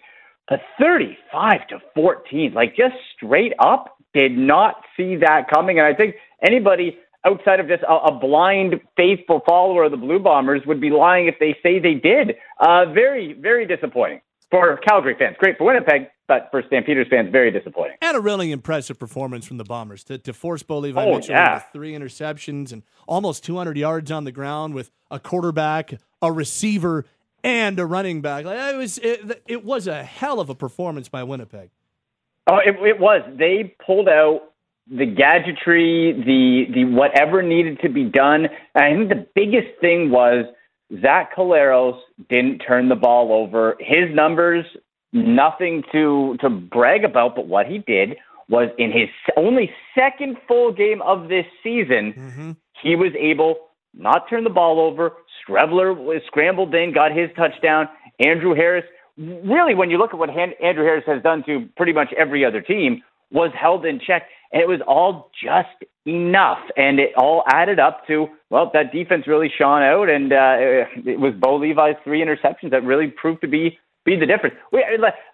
[0.49, 5.79] But 35 to 14, like just straight up, did not see that coming.
[5.79, 10.19] And I think anybody outside of just a, a blind, faithful follower of the Blue
[10.19, 12.37] Bombers would be lying if they say they did.
[12.59, 15.37] Uh, very, very disappointing for Calgary fans.
[15.39, 17.97] Great for Winnipeg, but for Stampeders fans, very disappointing.
[18.03, 21.35] And a really impressive performance from the Bombers to, to force Bo Levi Oh, Mitchell
[21.35, 21.55] yeah.
[21.55, 27.05] with three interceptions and almost 200 yards on the ground with a quarterback, a receiver,
[27.45, 28.45] and a running back.
[28.45, 31.71] Like, it was it, it was a hell of a performance by Winnipeg.
[32.47, 33.23] Oh, it, it was.
[33.39, 34.50] They pulled out
[34.91, 38.47] the gadgetry, the the whatever needed to be done.
[38.75, 40.45] And I think the biggest thing was
[41.01, 41.99] Zach Collaros
[42.29, 43.77] didn't turn the ball over.
[43.79, 44.65] His numbers,
[45.13, 48.17] nothing to to brag about, but what he did
[48.49, 52.51] was in his only second full game of this season, mm-hmm.
[52.83, 53.57] he was able
[53.95, 55.13] not turn the ball over.
[55.41, 57.89] Streveler was scrambled in, got his touchdown.
[58.19, 58.85] Andrew Harris,
[59.17, 62.61] really, when you look at what Andrew Harris has done to pretty much every other
[62.61, 64.25] team, was held in check.
[64.53, 65.69] And it was all just
[66.07, 66.59] enough.
[66.77, 70.09] And it all added up to, well, that defense really shone out.
[70.09, 70.57] And uh,
[71.05, 74.57] it was Bo Levi's three interceptions that really proved to be, be the difference.
[74.73, 74.85] We,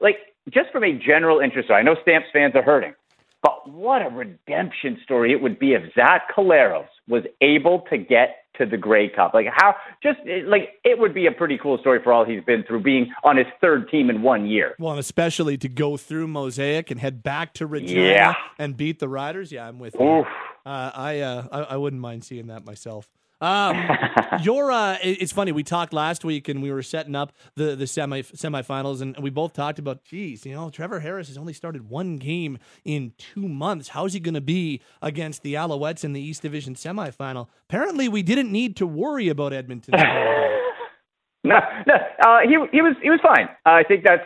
[0.01, 0.17] like,
[0.53, 2.95] just from a general interest, I know Stamps fans are hurting.
[3.43, 8.37] But what a redemption story it would be if Zach Collaros was able to get
[8.59, 9.35] to the Grey Cup.
[9.35, 12.65] Like how just like it would be a pretty cool story for all he's been
[12.65, 14.75] through being on his third team in one year.
[14.79, 18.35] Well, and especially to go through Mosaic and head back to Regina Yeah.
[18.59, 19.53] and beat the Riders.
[19.53, 20.25] Yeah, I'm with you.
[20.65, 23.09] Uh, I, uh, I I wouldn't mind seeing that myself.
[23.41, 23.77] Um,
[24.43, 25.53] your uh, it's funny.
[25.53, 29.31] We talked last week, and we were setting up the the semi semifinals, and we
[29.31, 33.49] both talked about, geez, you know, Trevor Harris has only started one game in two
[33.49, 33.89] months.
[33.89, 37.49] How's he going to be against the Alouettes in the East Division semifinal?
[37.69, 39.95] Apparently, we didn't need to worry about Edmonton.
[41.45, 41.95] no, no,
[42.27, 43.49] uh, he he was he was fine.
[43.65, 44.25] I think that's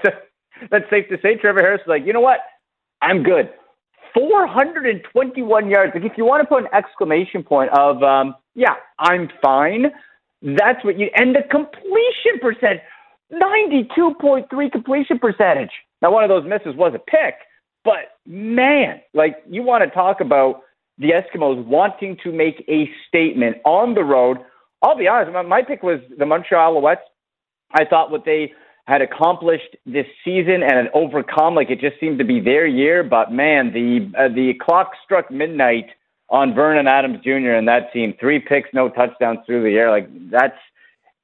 [0.70, 1.37] that's safe to say.
[1.37, 2.38] Trevor Harris was like, you know what,
[3.03, 3.51] I'm good.
[4.14, 5.92] 421 yards.
[5.94, 9.87] Like if you want to put an exclamation point of, um, yeah, I'm fine.
[10.42, 11.09] That's what you.
[11.14, 12.81] And the completion percent,
[13.33, 15.70] 92.3 completion percentage.
[16.03, 17.37] Now one of those misses was a pick,
[17.85, 20.62] but man, like you want to talk about
[20.99, 24.37] the Eskimos wanting to make a statement on the road.
[24.83, 26.96] I'll be honest, my pick was the Montreal Alouettes.
[27.73, 28.53] I thought what they
[28.87, 31.55] had accomplished this season and had overcome.
[31.55, 33.03] Like it just seemed to be their year.
[33.03, 35.87] But man, the uh, the clock struck midnight
[36.31, 37.53] on Vernon Adams Jr.
[37.53, 38.14] and that team.
[38.21, 39.90] Three picks, no touchdowns through the air.
[39.90, 40.57] Like that's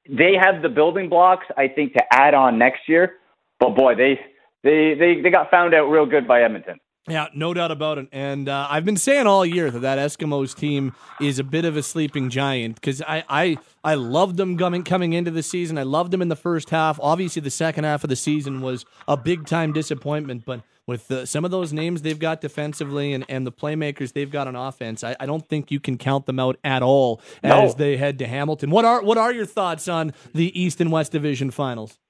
[0.09, 3.15] they have the building blocks, I think, to add on next year.
[3.59, 4.21] But boy, they
[4.63, 6.79] they they, they got found out real good by Edmonton.
[7.09, 8.09] Yeah, no doubt about it.
[8.11, 11.77] And uh, I've been saying all year that that Eskimos team is a bit of
[11.77, 15.79] a sleeping giant because I, I I loved them coming coming into the season.
[15.79, 16.99] I loved them in the first half.
[17.01, 20.45] Obviously, the second half of the season was a big time disappointment.
[20.45, 24.31] But with the, some of those names they've got defensively and, and the playmakers they've
[24.31, 27.63] got on offense, I, I don't think you can count them out at all no.
[27.63, 28.71] as they head to Hamilton.
[28.71, 32.01] What are what are your thoughts on the East and West Division finals?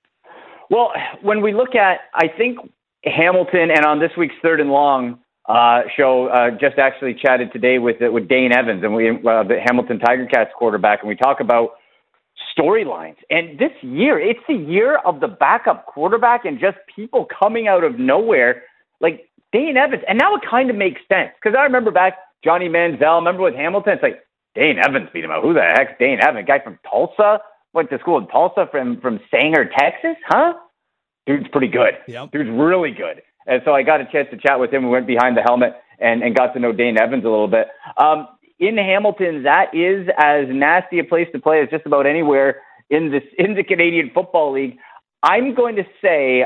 [0.70, 2.58] Well, when we look at, I think
[3.06, 7.78] Hamilton, and on this week's third and long uh, show, uh, just actually chatted today
[7.78, 11.40] with with Dane Evans and we uh, the Hamilton Tiger Cats quarterback, and we talk
[11.40, 11.70] about
[12.56, 13.16] storylines.
[13.30, 17.84] And this year, it's the year of the backup quarterback and just people coming out
[17.84, 18.62] of nowhere,
[19.00, 20.02] like Dane Evans.
[20.08, 22.14] And now it kind of makes sense because I remember back
[22.44, 23.18] Johnny Manziel.
[23.18, 25.42] Remember with Hamilton, it's like Dane Evans beat him out.
[25.42, 26.46] Who the heck's Dane Evans?
[26.46, 27.40] Guy from Tulsa
[27.72, 30.54] went to school in Tulsa from from Sanger, Texas, huh?
[31.26, 31.94] Dude's pretty good.
[32.08, 32.32] Yep.
[32.32, 33.22] Dude's really good.
[33.46, 34.84] And so I got a chance to chat with him.
[34.84, 37.68] We went behind the helmet and, and got to know Dane Evans a little bit.
[37.96, 42.62] Um, in Hamilton, that is as nasty a place to play as just about anywhere
[42.90, 44.78] in this in the Canadian Football League.
[45.22, 46.44] I'm going to say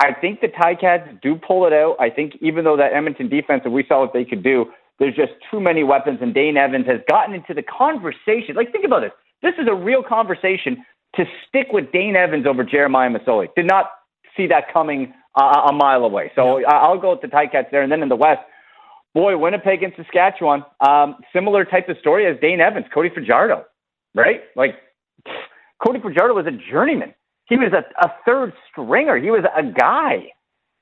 [0.00, 1.96] I think the Ticats do pull it out.
[1.98, 4.66] I think even though that Edmonton defense, and we saw what they could do,
[4.98, 8.54] there's just too many weapons, and Dane Evans has gotten into the conversation.
[8.54, 9.12] Like, think about this.
[9.42, 10.84] This is a real conversation
[11.16, 13.48] to stick with Dane Evans over Jeremiah Masoli.
[13.56, 13.90] Did not
[14.38, 16.32] see that coming uh, a mile away.
[16.34, 16.68] So yeah.
[16.68, 17.82] I'll go with the Ticats there.
[17.82, 18.40] And then in the West,
[19.14, 23.64] boy, Winnipeg and Saskatchewan, um, similar type of story as Dane Evans, Cody Fajardo,
[24.14, 24.42] right?
[24.56, 24.76] Like
[25.84, 27.14] Cody Fajardo was a journeyman.
[27.48, 29.18] He was a, a third stringer.
[29.18, 30.28] He was a guy,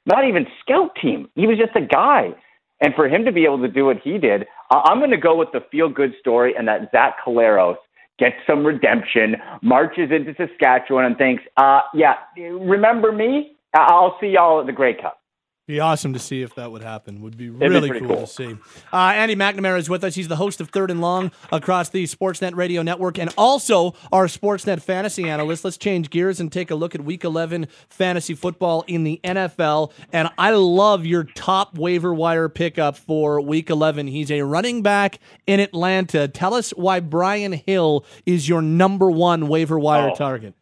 [0.05, 1.29] not even scout team.
[1.35, 2.35] He was just a guy.
[2.81, 5.37] And for him to be able to do what he did, I'm going to go
[5.37, 7.77] with the feel good story and that Zach Collaros
[8.19, 13.57] gets some redemption, marches into Saskatchewan, and thinks, uh, yeah, remember me?
[13.75, 15.21] I'll see y'all at the Grey Cup.
[15.67, 17.23] Be awesome to see if that would happen.
[17.23, 18.57] Would be really be cool, cool, to see.
[18.93, 20.15] Uh, Andy McNamara is with us.
[20.15, 24.27] He's the host of Third and Long across the Sportsnet Radio Network and also our
[24.27, 25.65] Sportsnet fantasy analyst.
[25.65, 29.91] Let's change gears and take a look at Week 11 fantasy football in the NFL.
[30.13, 34.07] And I love your top waiver wire pickup for Week 11.
[34.07, 36.29] He's a running back in Atlanta.
[36.29, 40.15] Tell us why Brian Hill is your number one waiver wire oh.
[40.15, 40.55] target.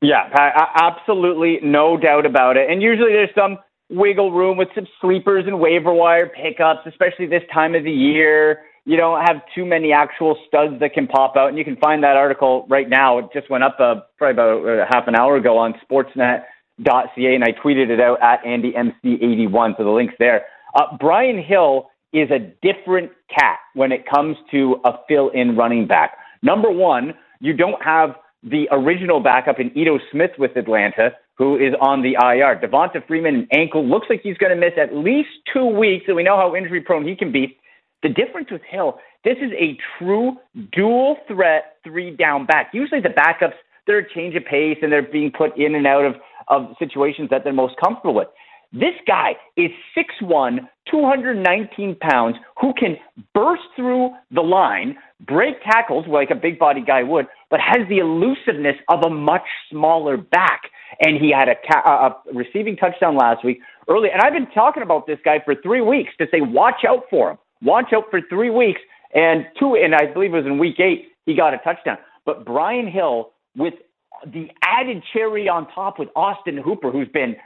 [0.00, 0.30] Yeah,
[0.76, 2.70] absolutely, no doubt about it.
[2.70, 7.42] And usually there's some wiggle room with some sleepers and waiver wire pickups, especially this
[7.52, 8.62] time of the year.
[8.84, 12.04] You don't have too many actual studs that can pop out, and you can find
[12.04, 13.18] that article right now.
[13.18, 17.44] It just went up uh, probably about uh, half an hour ago on Sportsnet.ca, and
[17.44, 20.46] I tweeted it out at AndyMC81, so the link's there.
[20.74, 26.12] Uh, Brian Hill is a different cat when it comes to a fill-in running back.
[26.42, 31.74] Number one, you don't have the original backup in Ito Smith with Atlanta, who is
[31.80, 32.58] on the IR.
[32.60, 36.16] Devonta Freeman an ankle looks like he's going to miss at least two weeks, and
[36.16, 37.56] we know how injury prone he can be.
[38.02, 40.36] The difference with Hill, this is a true
[40.72, 42.70] dual threat three down back.
[42.72, 43.54] Usually the backups,
[43.86, 46.14] they're a change of pace and they're being put in and out of,
[46.48, 48.28] of situations that they're most comfortable with.
[48.72, 50.58] This guy is 6'1,
[50.90, 52.96] 219 pounds, who can
[53.34, 54.96] burst through the line,
[55.26, 59.46] break tackles like a big body guy would, but has the elusiveness of a much
[59.70, 60.62] smaller back
[61.00, 64.08] and he had a, ca- a receiving touchdown last week early.
[64.10, 67.32] And I've been talking about this guy for three weeks to say, watch out for
[67.32, 67.38] him.
[67.62, 68.80] Watch out for three weeks.
[69.14, 71.98] And two, and I believe it was in week eight, he got a touchdown.
[72.24, 73.74] But Brian Hill, with
[74.26, 77.36] the added cherry on top with Austin Hooper, who's been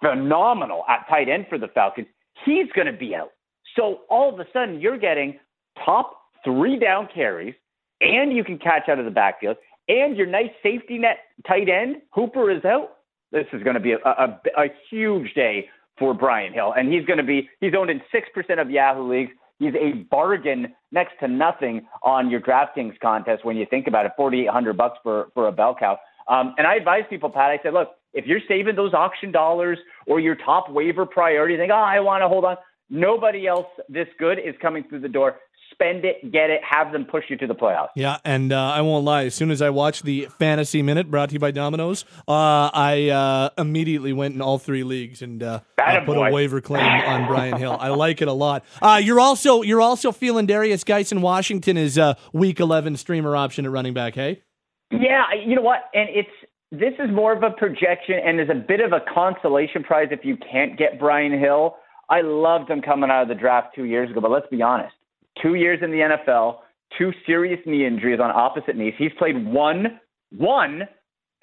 [0.00, 2.08] phenomenal at tight end for the Falcons,
[2.44, 3.30] he's going to be out.
[3.76, 5.38] So all of a sudden, you're getting
[5.84, 7.54] top three down carries
[8.00, 9.56] and you can catch out of the backfield,
[9.88, 12.96] and your nice safety net tight end Hooper is out.
[13.32, 17.04] This is going to be a, a, a huge day for Brian Hill, and he's
[17.04, 19.32] going to be he's owned in six percent of Yahoo leagues.
[19.58, 24.12] He's a bargain next to nothing on your DraftKings contest when you think about it.
[24.16, 25.98] Forty eight hundred bucks for for a bell cow.
[26.28, 27.50] Um, and I advise people, Pat.
[27.50, 31.72] I said, look, if you're saving those auction dollars or your top waiver priority, think,
[31.72, 32.56] oh, I want to hold on.
[32.88, 35.36] Nobody else this good is coming through the door
[35.80, 37.88] spend it, get it, have them push you to the playoffs.
[37.96, 39.24] Yeah, and uh, I won't lie.
[39.24, 43.08] As soon as I watched the Fantasy Minute brought to you by Domino's, uh, I
[43.08, 45.60] uh, immediately went in all three leagues and uh,
[46.04, 47.76] put a waiver claim on Brian Hill.
[47.78, 48.64] I like it a lot.
[48.82, 53.64] Uh, you're also you're also feeling Darius in Washington is a Week 11 streamer option
[53.64, 54.14] at running back.
[54.14, 54.42] Hey.
[54.90, 55.84] Yeah, you know what?
[55.94, 56.28] And it's
[56.72, 60.24] this is more of a projection and is a bit of a consolation prize if
[60.24, 61.76] you can't get Brian Hill.
[62.08, 64.94] I loved him coming out of the draft two years ago, but let's be honest
[65.42, 66.58] two years in the NFL,
[66.98, 68.94] two serious knee injuries on opposite knees.
[68.98, 70.00] He's played one
[70.36, 70.82] one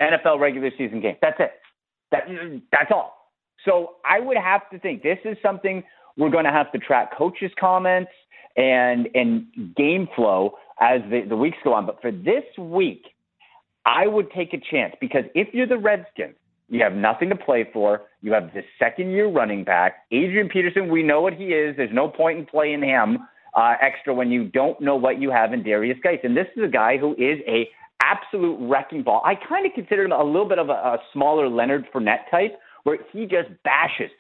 [0.02, 1.16] NFL regular season game.
[1.22, 1.52] That's it.
[2.12, 2.24] That,
[2.72, 3.32] that's all.
[3.66, 5.84] So I would have to think this is something
[6.18, 8.12] we're going to have to track coaches' comments
[8.56, 11.86] and and game flow as the, the weeks go on.
[11.86, 13.04] But for this week,
[13.86, 16.36] I would take a chance because if you're the Redskins,
[16.70, 18.02] you have nothing to play for.
[18.22, 20.06] You have the second year running back.
[20.12, 21.78] Adrian Peterson, we know what he is.
[21.78, 23.20] There's no point in playing him
[23.58, 26.20] uh, extra when you don't know what you have in Darius Guice.
[26.24, 27.68] And this is a guy who is a
[28.02, 29.22] absolute wrecking ball.
[29.26, 32.58] I kind of consider him a little bit of a, a smaller Leonard Fournette type,
[32.84, 34.12] where he just bashes.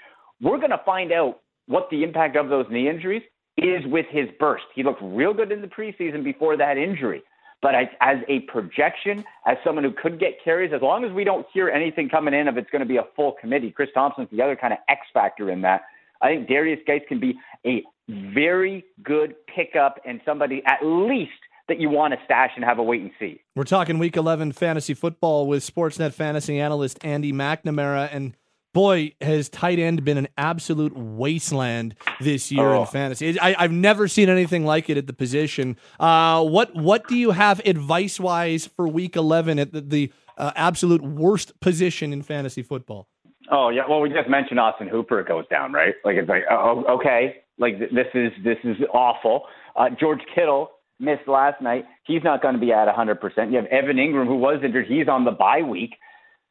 [0.41, 3.21] We're going to find out what the impact of those knee injuries
[3.57, 4.65] is with his burst.
[4.75, 7.21] He looked real good in the preseason before that injury.
[7.61, 11.23] But as, as a projection, as someone who could get carries, as long as we
[11.23, 14.29] don't hear anything coming in of it's going to be a full committee, Chris Thompson's
[14.31, 15.81] the other kind of X factor in that.
[16.21, 21.31] I think Darius Guice can be a very good pickup and somebody at least
[21.67, 23.41] that you want to stash and have a wait and see.
[23.55, 28.09] We're talking week 11 fantasy football with Sportsnet fantasy analyst Andy McNamara.
[28.11, 28.35] And
[28.73, 32.81] boy, has tight end been an absolute wasteland this year oh.
[32.81, 33.39] in fantasy.
[33.39, 35.77] I, have never seen anything like it at the position.
[35.99, 40.51] Uh, what, what do you have advice wise for week 11 at the, the uh,
[40.55, 43.09] absolute worst position in fantasy football?
[43.49, 45.95] Oh yeah, well we just mentioned Austin Hooper it goes down, right?
[46.03, 49.43] Like it's like oh, okay, like this is this is awful.
[49.75, 51.85] Uh, George Kittle missed last night.
[52.05, 53.51] He's not going to be at 100%.
[53.51, 54.87] You have Evan Engram who was injured.
[54.87, 55.91] He's on the bye week.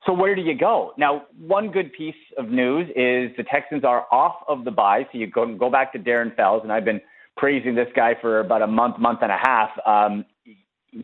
[0.05, 0.93] So where do you go?
[0.97, 5.19] Now, one good piece of news is the Texans are off of the bye, so
[5.19, 7.01] you go go back to Darren Fells, and I've been
[7.37, 9.71] praising this guy for about a month, month and a half.
[9.85, 10.25] Um,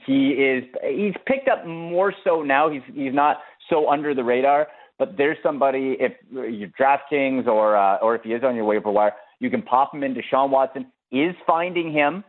[0.06, 2.70] he is he's picked up more so now.
[2.70, 3.38] He's he's not
[3.68, 4.68] so under the radar.
[4.98, 8.90] But there's somebody if you're DraftKings or uh, or if he is on your waiver
[8.90, 12.24] wire, you can pop him into Sean Watson is finding him,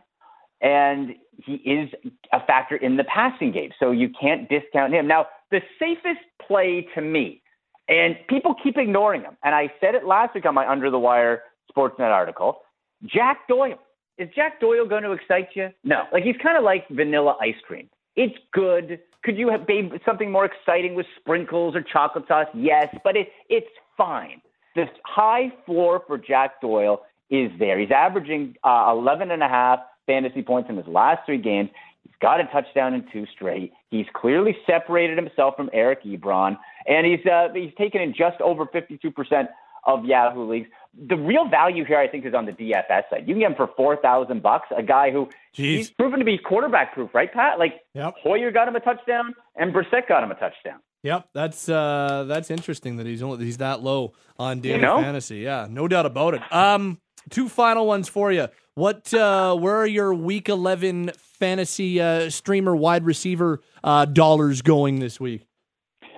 [0.60, 1.88] and he is
[2.32, 3.70] a factor in the passing game.
[3.78, 5.06] So you can't discount him.
[5.06, 7.40] Now the safest play to me,
[7.88, 10.98] and people keep ignoring him, and I said it last week on my Under the
[10.98, 12.62] Wire Sportsnet article.
[13.06, 13.78] Jack Doyle.
[14.16, 15.70] Is Jack Doyle going to excite you?
[15.82, 16.04] No.
[16.12, 17.88] Like he's kind of like vanilla ice cream.
[18.16, 19.00] It's good.
[19.24, 22.46] Could you have made something more exciting with sprinkles or chocolate sauce?
[22.54, 24.40] Yes, but it, it's fine.
[24.74, 27.78] The high floor for Jack Doyle is there.
[27.78, 31.70] He's averaging uh, 11 and a half fantasy points in his last three games.
[32.02, 33.72] He's got a touchdown in two straight.
[33.90, 38.66] He's clearly separated himself from Eric Ebron, and he's uh, he's taken in just over
[38.66, 39.48] 52 percent
[39.86, 40.68] of Yahoo leagues.
[41.08, 43.24] The real value here, I think, is on the DFS side.
[43.26, 44.68] You can get him for four thousand bucks.
[44.76, 45.76] A guy who Jeez.
[45.76, 47.58] he's proven to be quarterback proof, right, Pat?
[47.58, 48.14] Like yep.
[48.22, 50.80] Hoyer got him a touchdown, and Brissett got him a touchdown.
[51.04, 55.00] Yep, that's uh, that's interesting that he's only he's that low on daily you know?
[55.00, 55.38] fantasy.
[55.38, 56.52] Yeah, no doubt about it.
[56.52, 58.48] Um, two final ones for you.
[58.74, 64.98] What uh, where are your week eleven fantasy uh, streamer wide receiver uh, dollars going
[64.98, 65.46] this week?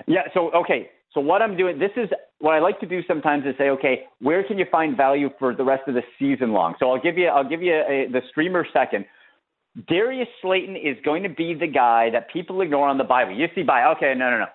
[0.06, 3.44] Yeah, so okay, so what I'm doing, this is what I like to do sometimes
[3.44, 6.74] is say, okay, where can you find value for the rest of the season long?
[6.78, 9.06] So I'll give you, I'll give you a, the streamer second.
[9.88, 13.38] Darius Slayton is going to be the guy that people ignore on the bye week.
[13.38, 14.46] You see bye, okay, no, no, no.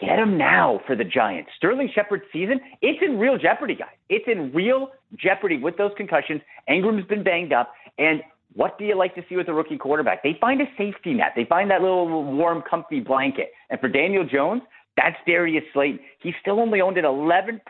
[0.00, 1.50] Get him now for the Giants.
[1.56, 3.96] Sterling Shepard's season, it's in real jeopardy, guys.
[4.08, 6.40] It's in real jeopardy with those concussions.
[6.68, 7.72] Engram's been banged up.
[7.98, 8.22] And
[8.54, 10.22] what do you like to see with a rookie quarterback?
[10.22, 11.32] They find a safety net.
[11.34, 13.50] They find that little warm, comfy blanket.
[13.70, 14.62] And for Daniel Jones,
[14.96, 16.00] that's Darius Slayton.
[16.20, 17.60] He's still only owned in 11%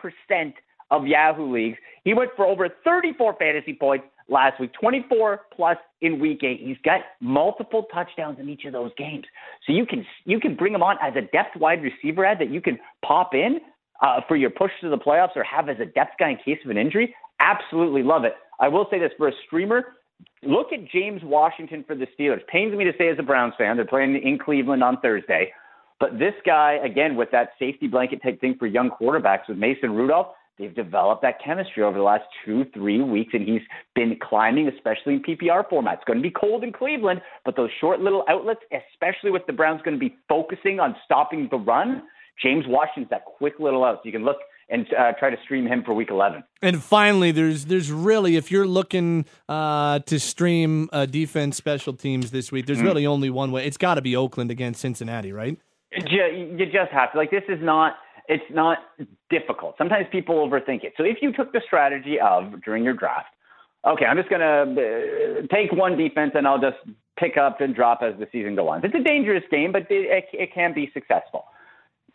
[0.91, 1.77] of Yahoo leagues.
[2.03, 6.61] He went for over 34 fantasy points last week, 24 plus in week eight.
[6.63, 9.25] He's got multiple touchdowns in each of those games.
[9.65, 12.49] So you can you can bring him on as a depth wide receiver ad that
[12.49, 13.59] you can pop in
[14.01, 16.59] uh, for your push to the playoffs or have as a depth guy in case
[16.63, 17.15] of an injury.
[17.39, 18.33] Absolutely love it.
[18.59, 19.93] I will say this for a streamer,
[20.43, 22.45] look at James Washington for the Steelers.
[22.47, 25.51] Pains me to say as a Browns fan, they're playing in Cleveland on Thursday.
[25.99, 29.91] But this guy, again, with that safety blanket type thing for young quarterbacks with Mason
[29.91, 30.27] Rudolph,
[30.59, 33.61] they've developed that chemistry over the last two, three weeks, and he's
[33.95, 35.95] been climbing, especially in PPR format.
[35.95, 38.59] It's going to be cold in Cleveland, but those short little outlets,
[38.91, 42.03] especially with the Browns going to be focusing on stopping the run,
[42.43, 43.97] James Washington's that quick little out.
[43.97, 44.37] So you can look
[44.69, 46.43] and uh, try to stream him for week 11.
[46.61, 52.31] And finally, there's there's really if you're looking uh, to stream uh, defense special teams
[52.31, 53.65] this week, there's mm really only one way.
[53.65, 55.57] It's got to be Oakland against Cincinnati, right?
[55.91, 57.17] You just have to.
[57.17, 57.95] Like this is not.
[58.29, 58.77] It's not
[59.31, 59.75] difficult.
[59.77, 60.93] Sometimes people overthink it.
[60.95, 63.33] So if you took the strategy of during your draft,
[63.85, 66.77] okay, I'm just going to uh, take one defense and I'll just
[67.17, 68.85] pick up and drop as the season goes on.
[68.85, 71.45] It's a dangerous game, but it, it, it can be successful.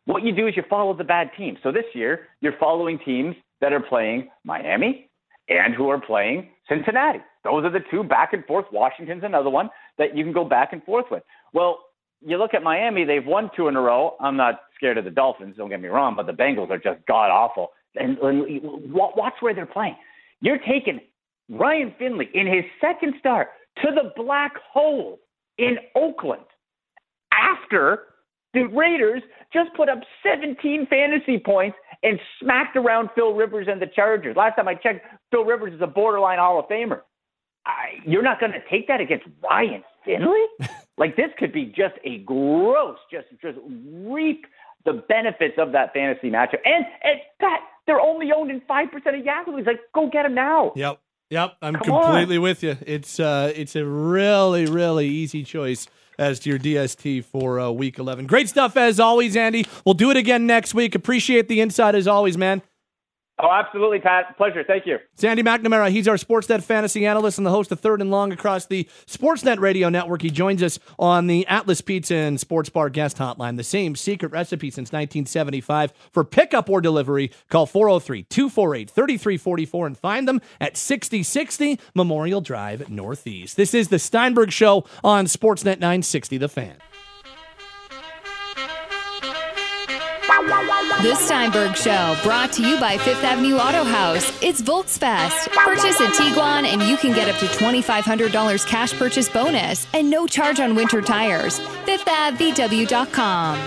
[0.04, 1.58] What you do is you follow the bad teams.
[1.64, 5.10] So this year, you're following teams that are playing Miami
[5.48, 7.20] and who are playing Cincinnati.
[7.42, 8.66] Those are the two back and forth.
[8.72, 11.22] Washington's another one that you can go back and forth with.
[11.52, 11.80] Well,
[12.26, 14.16] you look at Miami, they've won two in a row.
[14.20, 17.04] I'm not scared of the Dolphins, don't get me wrong, but the Bengals are just
[17.06, 17.70] god awful.
[17.96, 19.96] And, and watch where they're playing.
[20.40, 21.00] You're taking
[21.48, 23.48] Ryan Finley in his second start
[23.82, 25.20] to the black hole
[25.58, 26.44] in Oakland
[27.32, 28.04] after
[28.52, 29.22] the Raiders
[29.52, 34.36] just put up 17 fantasy points and smacked around Phil Rivers and the Chargers.
[34.36, 37.00] Last time I checked, Phil Rivers is a borderline Hall of Famer.
[37.66, 40.44] I, you're not going to take that against Ryan Finley?
[40.98, 44.46] like this could be just a gross, just just reap
[44.84, 46.61] the benefits of that fantasy matchup.
[46.64, 49.66] And and Pat, they're only owned in five percent of Yahoo leagues.
[49.66, 50.72] Like, go get them now.
[50.76, 51.00] Yep,
[51.30, 51.55] yep.
[51.62, 52.42] I'm Come completely on.
[52.42, 52.76] with you.
[52.86, 55.86] It's uh, it's a really really easy choice
[56.18, 58.26] as to your DST for uh, week 11.
[58.26, 59.66] Great stuff as always, Andy.
[59.84, 60.94] We'll do it again next week.
[60.94, 62.62] Appreciate the insight as always, man.
[63.37, 64.37] Oh, absolutely, Pat.
[64.37, 64.62] Pleasure.
[64.64, 64.99] Thank you.
[65.16, 68.66] Sandy McNamara, he's our Sportsnet fantasy analyst and the host of Third and Long across
[68.66, 70.22] the Sportsnet radio network.
[70.22, 74.30] He joins us on the Atlas Pizza and Sports Bar guest hotline, the same secret
[74.30, 75.93] recipe since 1975.
[76.12, 82.89] For pickup or delivery, call 403 248 3344 and find them at 6060 Memorial Drive
[82.89, 83.57] Northeast.
[83.57, 86.76] This is the Steinberg Show on Sportsnet 960, The Fan.
[90.45, 94.30] The Steinberg Show, brought to you by Fifth Avenue Auto House.
[94.42, 95.51] It's Volksfest.
[95.53, 100.26] Purchase a Tiguan and you can get up to $2,500 cash purchase bonus and no
[100.26, 101.61] charge on winter tires.
[101.86, 103.59] FifthAvVW.com.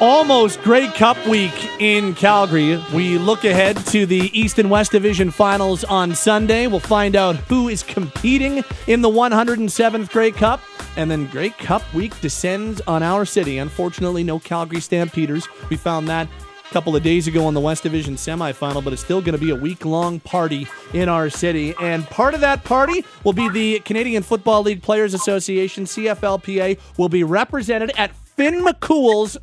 [0.00, 2.82] Almost Grey Cup week in Calgary.
[2.94, 6.66] We look ahead to the East and West Division finals on Sunday.
[6.66, 10.62] We'll find out who is competing in the 107th Grey Cup.
[10.96, 13.58] And then Grey Cup week descends on our city.
[13.58, 15.48] Unfortunately, no Calgary Stampeders.
[15.70, 19.02] We found that a couple of days ago on the West Division semifinal, but it's
[19.02, 21.74] still going to be a week long party in our city.
[21.80, 27.08] And part of that party will be the Canadian Football League Players Association, CFLPA, will
[27.08, 29.36] be represented at Finn McCool's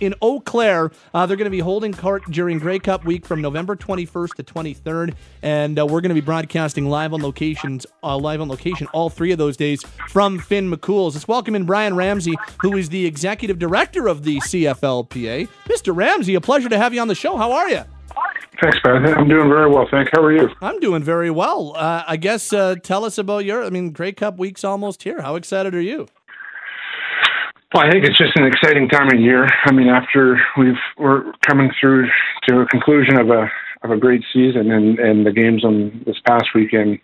[0.00, 0.90] in Eau Claire.
[1.14, 4.44] Uh, they're going to be holding court during Grey Cup week from November 21st to
[4.44, 8.86] 23rd, and uh, we're going to be broadcasting live on locations, uh, live on location
[8.92, 11.14] all three of those days from Finn McCool's.
[11.14, 15.48] Let's welcome in Brian Ramsay, who is the executive director of the CFLPA.
[15.66, 15.94] Mr.
[15.94, 17.36] Ramsay, a pleasure to have you on the show.
[17.36, 17.82] How are you?
[18.60, 19.04] Thanks, Ben.
[19.06, 19.86] I'm doing very well.
[19.90, 20.08] Thank.
[20.14, 20.48] How are you?
[20.62, 21.74] I'm doing very well.
[21.76, 23.62] Uh, I guess uh, tell us about your.
[23.62, 25.20] I mean, Grey Cup week's almost here.
[25.20, 26.08] How excited are you?
[27.76, 29.46] Well, I think it's just an exciting time of year.
[29.66, 32.08] I mean, after we've we're coming through
[32.48, 33.50] to a conclusion of a
[33.82, 37.00] of a great season, and and the games on this past weekend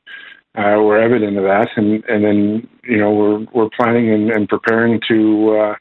[0.57, 4.49] uh, were evident of that, and and then you know we're we're planning and, and
[4.49, 5.75] preparing to uh,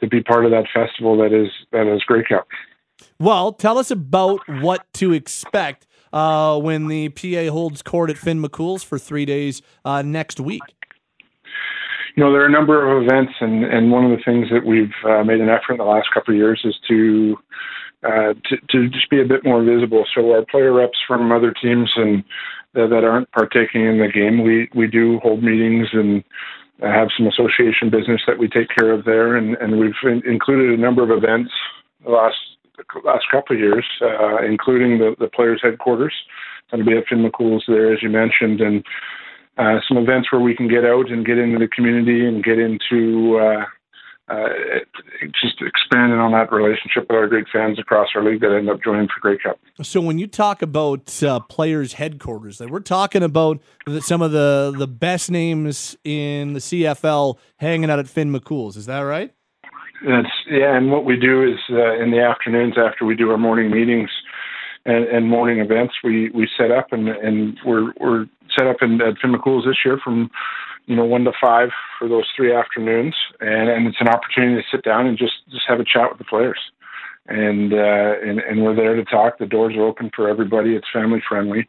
[0.00, 2.48] to be part of that festival that is that is Grey Cup.
[3.20, 8.42] Well, tell us about what to expect uh, when the PA holds court at Finn
[8.42, 10.62] McCool's for three days uh, next week
[12.14, 14.66] you know, there are a number of events, and, and one of the things that
[14.66, 17.36] we've uh, made an effort in the last couple of years is to,
[18.04, 20.04] uh, to to just be a bit more visible.
[20.14, 22.24] So our player reps from other teams and
[22.74, 26.24] uh, that aren't partaking in the game, we we do hold meetings and
[26.80, 30.76] have some association business that we take care of there, and, and we've in, included
[30.76, 31.52] a number of events
[32.04, 32.36] the last
[33.04, 36.14] last couple of years, uh, including the the players' headquarters.
[36.70, 38.82] Going to be at Finn McCool's there, as you mentioned, and
[39.58, 42.58] uh, some events where we can get out and get into the community and get
[42.58, 43.64] into uh,
[44.28, 44.48] uh,
[45.42, 48.82] just expanding on that relationship with our great fans across our league that end up
[48.82, 49.58] joining for Grey Cup.
[49.82, 53.60] So when you talk about uh, players' headquarters, we're talking about
[54.00, 58.76] some of the the best names in the CFL hanging out at Finn McCool's.
[58.76, 59.34] Is that right?
[60.06, 60.76] That's yeah.
[60.76, 64.10] And what we do is uh, in the afternoons after we do our morning meetings
[64.84, 68.26] and, and morning events we we set up, and and we're we're
[68.56, 70.30] set up in at Finn this year from
[70.86, 74.68] you know one to five for those three afternoons, and and it's an opportunity to
[74.70, 76.58] sit down and just just have a chat with the players
[77.26, 79.38] and uh, and and we're there to talk.
[79.38, 80.74] The doors are open for everybody.
[80.74, 81.68] It's family friendly,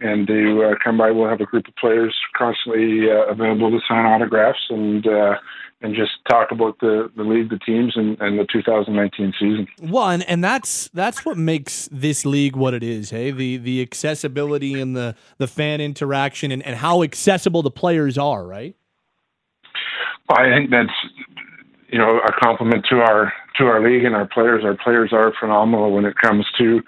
[0.00, 3.80] and to uh, come by, we'll have a group of players constantly uh, available to
[3.88, 5.36] sign autographs and uh,
[5.80, 9.66] and just talk about the the league, the teams, and, and the 2019 season.
[9.78, 13.10] One, and that's that's what makes this league what it is.
[13.10, 18.18] Hey, the the accessibility and the the fan interaction and, and how accessible the players
[18.18, 18.46] are.
[18.46, 18.76] Right.
[20.28, 20.92] Well, I think that's
[21.88, 24.64] you know a compliment to our to our league and our players.
[24.64, 26.82] Our players are phenomenal when it comes to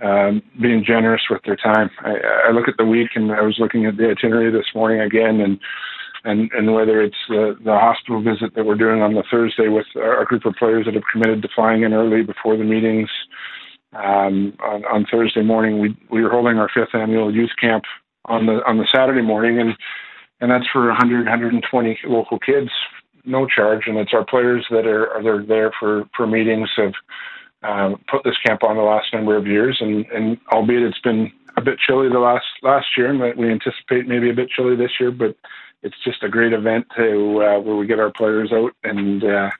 [0.00, 1.90] um, being generous with their time.
[2.00, 5.00] I, I look at the week, and I was looking at the itinerary this morning
[5.00, 5.58] again, and
[6.24, 9.86] and and whether it's the the hospital visit that we're doing on the Thursday with
[9.96, 13.08] our group of players that have committed to flying in early before the meetings.
[13.94, 17.84] Um, on, on Thursday morning, we we were holding our fifth annual youth camp
[18.26, 19.74] on the on the Saturday morning, and
[20.40, 22.70] and that's for 100 120 local kids
[23.28, 26.94] no charge, and it's our players that are, are there for for meetings have
[27.62, 31.32] um, put this camp on the last number of years, and and albeit it's been
[31.56, 34.92] a bit chilly the last last year, and we anticipate maybe a bit chilly this
[35.00, 35.36] year, but
[35.82, 39.50] it's just a great event to uh, where we get our players out and uh,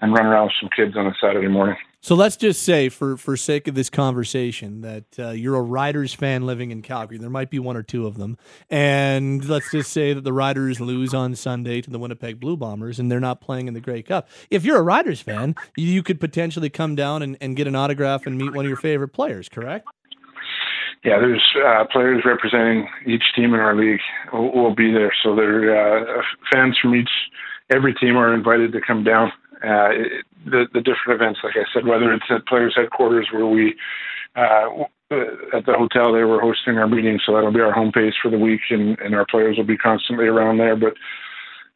[0.00, 1.76] and run around with some kids on a Saturday morning.
[2.00, 6.14] So let's just say, for for sake of this conversation, that uh, you're a Riders
[6.14, 7.18] fan living in Calgary.
[7.18, 8.38] There might be one or two of them,
[8.70, 13.00] and let's just say that the Riders lose on Sunday to the Winnipeg Blue Bombers,
[13.00, 14.28] and they're not playing in the Grey Cup.
[14.48, 18.26] If you're a Riders fan, you could potentially come down and, and get an autograph
[18.26, 19.48] and meet one of your favorite players.
[19.48, 19.84] Correct?
[21.04, 24.00] Yeah, there's uh, players representing each team in our league
[24.32, 25.12] will, will be there.
[25.22, 26.22] So there, uh,
[26.52, 27.10] fans from each
[27.70, 29.32] every team are invited to come down
[29.62, 29.90] uh,
[30.44, 33.74] the the different events, like I said, whether it's at players' headquarters where we
[34.36, 38.14] uh, at the hotel they were hosting our meetings, so that'll be our home base
[38.20, 40.76] for the week, and, and our players will be constantly around there.
[40.76, 40.94] But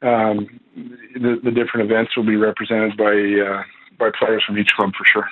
[0.07, 0.61] um,
[1.15, 3.63] the the different events will be represented by uh,
[3.99, 5.29] by players from each club for sure.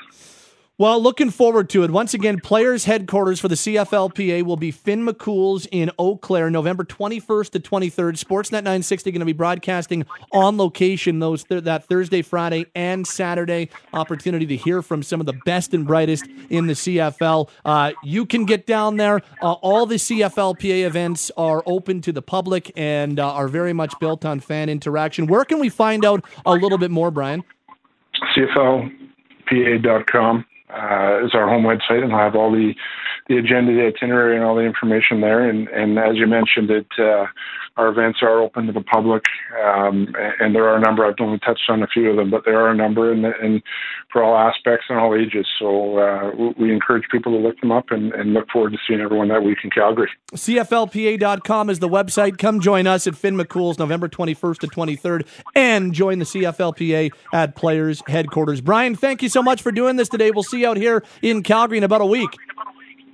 [0.80, 1.90] Well, looking forward to it.
[1.90, 6.84] Once again, players' headquarters for the CFLPA will be Finn McCool's in Eau Claire, November
[6.84, 8.16] 21st to 23rd.
[8.16, 13.68] Sportsnet 960 going to be broadcasting on location those th- that Thursday, Friday, and Saturday.
[13.92, 17.50] Opportunity to hear from some of the best and brightest in the CFL.
[17.62, 19.20] Uh, you can get down there.
[19.42, 23.92] Uh, all the CFLPA events are open to the public and uh, are very much
[24.00, 25.26] built on fan interaction.
[25.26, 27.44] Where can we find out a little bit more, Brian?
[28.34, 32.74] CFLPA.com uh, is our home website, and I'll have all the
[33.30, 35.48] the agenda, the itinerary, and all the information there.
[35.48, 37.26] And, and as you mentioned, it uh,
[37.76, 39.22] our events are open to the public,
[39.64, 41.06] um, and there are a number.
[41.06, 43.62] I've only touched on a few of them, but there are a number, and, and
[44.12, 45.46] for all aspects and all ages.
[45.58, 49.00] So uh, we encourage people to look them up, and, and look forward to seeing
[49.00, 50.10] everyone that week in Calgary.
[50.34, 52.36] CFLPA.com is the website.
[52.36, 57.54] Come join us at Finn McCool's November 21st to 23rd, and join the CFLPA at
[57.54, 58.60] Players Headquarters.
[58.60, 60.32] Brian, thank you so much for doing this today.
[60.32, 62.36] We'll see you out here in Calgary in about a week.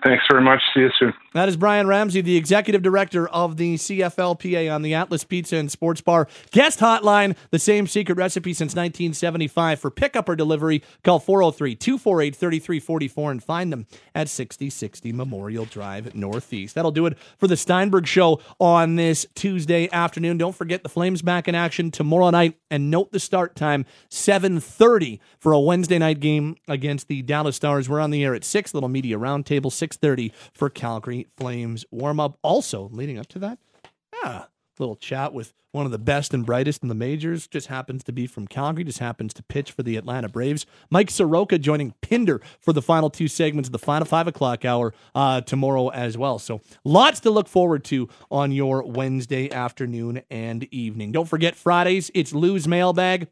[0.07, 0.63] Thanks very much.
[0.73, 1.13] See you soon.
[1.35, 5.69] That is Brian Ramsay, the executive director of the CFLPA on the Atlas Pizza and
[5.69, 7.37] Sports Bar guest hotline.
[7.51, 10.81] The same secret recipe since 1975 for pickup or delivery.
[11.03, 16.77] Call 403 248 3344 and find them at 6060 Memorial Drive Northeast.
[16.77, 20.39] That'll do it for the Steinberg Show on this Tuesday afternoon.
[20.39, 25.19] Don't forget the Flames back in action tomorrow night and note the start time 7:30
[25.41, 27.89] for a Wednesday night game against the Dallas Stars.
[27.89, 32.39] We're on the air at 6 little media roundtable 6:30 for Calgary Flames warm up.
[32.43, 33.59] Also, leading up to that,
[34.25, 37.47] ah, little chat with one of the best and brightest in the majors.
[37.47, 40.65] Just happens to be from Calgary, just happens to pitch for the Atlanta Braves.
[40.91, 44.95] Mike Soroka joining Pinder for the final two segments of the final five o'clock hour
[45.15, 46.39] uh, tomorrow as well.
[46.39, 51.13] So lots to look forward to on your Wednesday afternoon and evening.
[51.13, 53.29] Don't forget Fridays, it's Lou's mailbag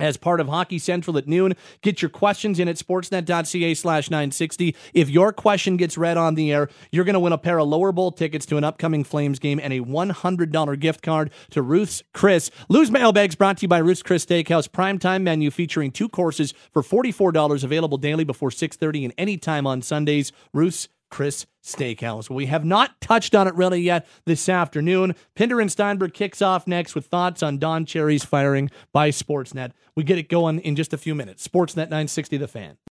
[0.00, 1.54] as part of Hockey Central at noon.
[1.82, 4.74] Get your questions in at sportsnet.ca slash 960.
[4.94, 7.68] If your question gets read on the air, you're going to win a pair of
[7.68, 12.02] lower bowl tickets to an upcoming Flames game and a $100 gift card to Ruth's
[12.12, 12.50] Chris.
[12.68, 14.68] Lou's Mailbags brought to you by Ruth's Chris Steakhouse.
[14.68, 20.32] Primetime menu featuring two courses for $44 available daily before 630 and anytime on Sundays.
[20.52, 22.30] Ruth's Chris Steakhouse.
[22.30, 25.14] We have not touched on it really yet this afternoon.
[25.34, 29.72] Pinder and Steinberg kicks off next with thoughts on Don Cherry's firing by Sportsnet.
[29.94, 31.46] We get it going in just a few minutes.
[31.46, 32.76] Sportsnet 960 The Fan.